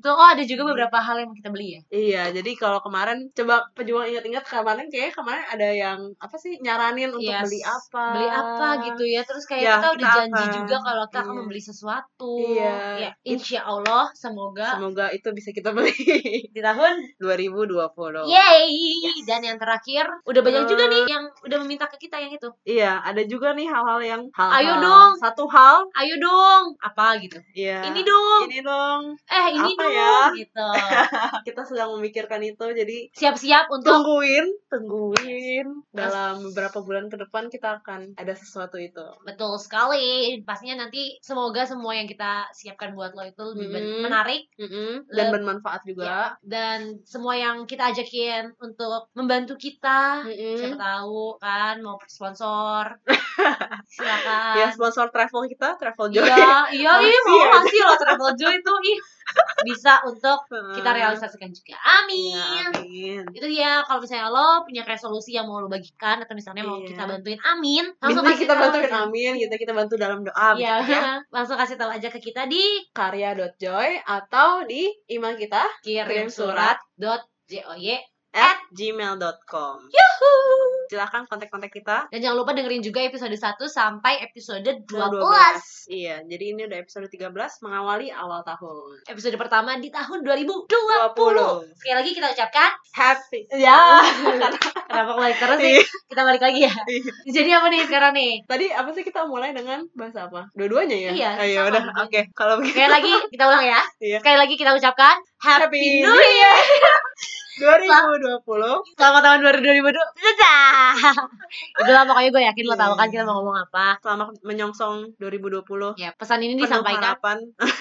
Tuh, 0.00 0.12
oh 0.12 0.28
ada 0.28 0.42
juga 0.42 0.62
beberapa 0.66 0.98
hal 0.98 1.20
yang 1.20 1.28
mau 1.28 1.36
kita 1.36 1.50
beli 1.50 1.68
ya. 1.68 1.80
Iya, 1.88 2.22
jadi 2.32 2.50
kalau 2.56 2.80
kemarin 2.80 3.28
coba 3.32 3.68
pejuang 3.72 4.08
ingat-ingat 4.08 4.44
kemarin 4.44 4.88
kayak 4.88 5.12
kemarin 5.12 5.44
ada 5.44 5.68
yang 5.68 5.98
apa 6.16 6.36
sih 6.36 6.56
nyaranin 6.60 7.12
untuk 7.12 7.28
Yes. 7.28 7.44
beli 7.44 7.60
apa? 7.60 8.04
Beli 8.16 8.28
apa 8.30 8.66
gitu 8.84 9.04
ya. 9.04 9.20
Terus 9.22 9.44
kayak 9.44 9.62
Ya, 9.62 9.74
kita 9.76 9.88
udah 9.92 10.08
kita 10.08 10.20
janji 10.24 10.46
juga 10.54 10.76
kalau 10.80 11.04
kita 11.04 11.18
akan 11.20 11.28
Iya. 11.28 11.38
membeli 11.38 11.57
sesuatu. 11.60 12.38
Iya. 12.48 12.76
Ya, 12.98 13.10
insya 13.22 13.60
Allah 13.62 14.10
semoga 14.12 14.74
Semoga 14.74 15.08
itu 15.08 15.28
bisa 15.30 15.50
kita 15.50 15.70
beli 15.70 15.92
di 16.54 16.60
tahun 16.60 17.18
2020. 17.18 17.74
Yeay! 18.24 18.68
Yes. 19.00 19.24
Dan 19.24 19.40
yang 19.44 19.58
terakhir, 19.58 20.04
udah 20.22 20.40
banyak 20.40 20.64
Eh. 20.64 20.68
juga 20.68 20.84
nih 20.86 21.04
yang 21.06 21.24
udah 21.40 21.58
meminta 21.58 21.86
ke 21.86 21.98
kita 21.98 22.16
yang 22.16 22.30
itu. 22.30 22.48
Iya, 22.64 23.00
ada 23.00 23.22
juga 23.22 23.52
nih 23.52 23.64
hal-hal 23.64 24.00
yang 24.00 24.22
hal 24.32 24.50
Ayo 24.50 24.74
dong. 24.78 25.10
Satu 25.16 25.44
hal, 25.46 25.86
Ayo 25.94 26.16
dong, 26.18 26.76
apa 26.78 27.16
gitu. 27.18 27.38
iya. 27.52 27.84
Ini 27.84 28.00
dong. 28.02 28.42
Ini 28.46 28.60
dong. 28.60 29.02
Eh, 29.24 29.46
ini 29.52 29.70
Apa 29.70 29.82
dong 29.82 29.92
ya? 29.92 30.16
gitu. 30.34 30.68
Kita 31.46 31.62
sedang 31.64 31.94
memikirkan 31.94 32.40
itu, 32.40 32.66
jadi 32.68 32.98
Siap-siap 33.12 33.68
untuk 33.68 33.88
tungguin, 33.88 34.44
tungguin. 34.68 35.66
Dalam 35.90 36.44
beberapa 36.44 36.80
bulan 36.80 37.06
ke 37.06 37.16
depan 37.16 37.48
kita 37.48 37.80
akan 37.80 38.14
ada 38.14 38.32
sesuatu 38.32 38.76
itu. 38.76 39.00
betul 39.24 39.56
sekali. 39.56 40.40
Pastinya 40.42 40.84
nanti 40.84 41.16
semoga 41.20 41.47
semua 41.64 41.92
yang 41.96 42.08
kita 42.08 42.48
siapkan 42.52 42.92
buat 42.92 43.12
lo 43.16 43.24
itu 43.24 43.44
lebih 43.54 43.68
Mm-mm. 43.72 44.02
menarik 44.04 44.48
Mm-mm, 44.58 45.08
Dan 45.08 45.26
bermanfaat 45.32 45.82
juga. 45.86 46.04
Ya, 46.04 46.22
dan 46.44 47.00
semua 47.04 47.34
yang 47.38 47.64
kita 47.64 47.92
ajakin 47.92 48.52
untuk 48.60 49.08
membantu 49.14 49.54
kita. 49.56 50.24
Mm-mm. 50.26 50.56
Siapa 50.58 50.76
tahu 50.76 51.38
kan 51.40 51.80
mau 51.80 51.96
sponsor. 52.08 52.98
Silakan. 53.94 54.54
Ya 54.58 54.66
sponsor 54.74 55.08
travel 55.08 55.46
kita, 55.48 55.78
Travel 55.78 56.08
Joy. 56.12 56.26
Iya, 56.26 56.72
iya, 56.74 56.92
iya, 57.06 57.18
mau 57.26 57.46
masih 57.60 57.80
loh 57.84 57.96
Travel 57.96 58.30
Joy 58.36 58.54
itu 58.58 58.72
ih 58.92 58.98
bisa 59.66 60.02
untuk 60.06 60.46
kita 60.48 60.90
realisasikan 60.94 61.50
juga. 61.50 61.74
Amin. 61.80 62.34
Iya, 62.34 62.62
amin. 62.70 63.22
Itu 63.34 63.46
dia 63.50 63.82
kalau 63.82 63.98
misalnya 64.02 64.30
lo 64.30 64.62
punya 64.62 64.86
resolusi 64.86 65.34
yang 65.34 65.50
mau 65.50 65.58
lo 65.58 65.66
bagikan 65.66 66.22
atau 66.22 66.34
misalnya 66.36 66.62
mau 66.62 66.78
Iya. 66.78 66.94
kita 66.94 67.02
bantuin 67.08 67.40
amin, 67.42 67.84
langsung 67.98 68.22
Bisa 68.22 68.30
kasih 68.34 68.42
kita 68.46 68.54
tahu 68.54 68.62
bantuin 68.70 68.94
amin, 68.94 69.32
kita 69.42 69.54
kita 69.58 69.72
bantu 69.74 69.94
dalam 69.98 70.20
doa 70.22 70.48
Iya, 70.54 70.72
begitu 70.82 70.94
ya. 70.94 71.02
langsung 71.34 71.56
kasih 71.58 71.76
tahu 71.78 71.90
aja 71.90 72.08
ke 72.12 72.20
kita 72.22 72.42
di 72.46 72.64
karya.joy 72.94 73.90
atau 74.06 74.62
di 74.62 74.86
email 75.10 75.34
kita 75.34 75.62
kirim 75.82 76.30
surat 76.30 76.78
surat 76.94 77.22
joy 77.48 77.98
at 78.36 78.58
gmail.com 78.70 79.88
silahkan 80.88 81.28
kontak-kontak 81.28 81.68
kita 81.68 82.08
dan 82.08 82.18
jangan 82.18 82.36
lupa 82.40 82.56
dengerin 82.56 82.80
juga 82.80 83.04
episode 83.04 83.36
1 83.36 83.60
sampai 83.68 84.24
episode 84.24 84.64
12. 84.64 84.88
12. 84.88 85.92
Iya, 85.92 86.16
jadi 86.24 86.44
ini 86.56 86.60
udah 86.64 86.78
episode 86.80 87.06
13 87.06 87.32
mengawali 87.60 88.08
awal 88.08 88.40
tahun. 88.42 89.04
Episode 89.06 89.36
pertama 89.36 89.76
di 89.76 89.92
tahun 89.92 90.24
2020. 90.24 91.14
20. 91.14 91.76
Sekali 91.76 91.94
lagi 91.94 92.10
kita 92.16 92.28
ucapkan 92.32 92.70
Happy. 92.92 93.40
Ya. 93.52 94.00
kenapa 94.88 95.12
balik 95.14 95.36
terus 95.38 95.58
sih? 95.60 95.78
Kita 96.08 96.24
balik 96.24 96.42
lagi 96.42 96.64
ya. 96.64 96.74
Jadi 97.28 97.50
apa 97.52 97.66
nih 97.68 97.82
sekarang 97.84 98.12
nih? 98.16 98.32
Tadi 98.48 98.66
apa 98.72 98.88
sih 98.92 99.04
kita 99.04 99.28
mulai 99.28 99.52
dengan 99.52 99.84
bahasa 99.92 100.26
apa? 100.26 100.48
Dua-duanya 100.56 100.96
ya? 100.96 101.10
Iya, 101.12 101.30
Oh, 101.38 101.46
iya 101.46 101.60
sama. 101.62 101.70
udah. 101.70 101.82
Oke, 102.08 102.20
kalau 102.32 102.54
begitu 102.58 102.80
Sekali 102.80 102.90
lagi 102.90 103.12
kita 103.30 103.44
ulang 103.46 103.64
ya. 103.64 103.80
Iya. 104.00 104.18
Sekali 104.24 104.36
lagi 104.40 104.54
kita 104.56 104.70
ucapkan 104.72 105.16
Happy, 105.38 105.62
Happy 105.62 106.02
New 106.02 106.18
Year. 106.18 106.56
2020 107.62 108.42
Selamat 108.98 109.22
tahun 109.22 109.38
2020. 109.46 109.94
Dadah. 109.94 110.94
Itulah 111.78 112.02
pokoknya 112.06 112.30
gue 112.34 112.42
yakin 112.42 112.64
lo 112.66 112.74
tahu 112.74 112.92
kan 112.98 113.06
kita 113.06 113.22
mau 113.22 113.38
ngomong 113.42 113.70
apa. 113.70 114.02
selamat 114.02 114.34
menyongsong 114.42 115.14
2020. 115.22 115.94
Ya, 115.94 116.10
pesan 116.18 116.42
ini 116.42 116.58
Penuh 116.58 116.66
disampaikan. 116.66 117.14
harapan. 117.18 117.38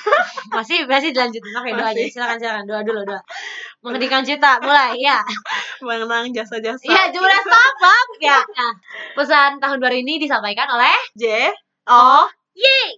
masih 0.57 0.85
masih 0.85 1.13
dilanjutin. 1.17 1.53
Oke 1.57 1.69
doa 1.73 1.89
aja. 1.93 2.03
Silakan 2.09 2.37
silakan. 2.37 2.63
Doa 2.69 2.81
dulu 2.85 3.01
doa 3.05 3.21
menghentikan 3.81 4.21
cita 4.21 4.61
mulai. 4.61 4.93
Ya 5.01 5.21
mengenang 5.81 6.29
jasa-jasa. 6.33 6.81
Ya 6.85 7.09
udah 7.09 7.41
stop 7.41 7.73
stop 7.81 8.07
ya. 8.21 8.37
Nah, 8.53 8.73
pesan 9.17 9.57
tahun 9.57 9.77
baru 9.81 9.97
ini 9.97 10.21
disampaikan 10.21 10.69
oleh 10.69 10.93
J. 11.17 11.49
O. 11.89 12.25
Yeay 12.57 12.89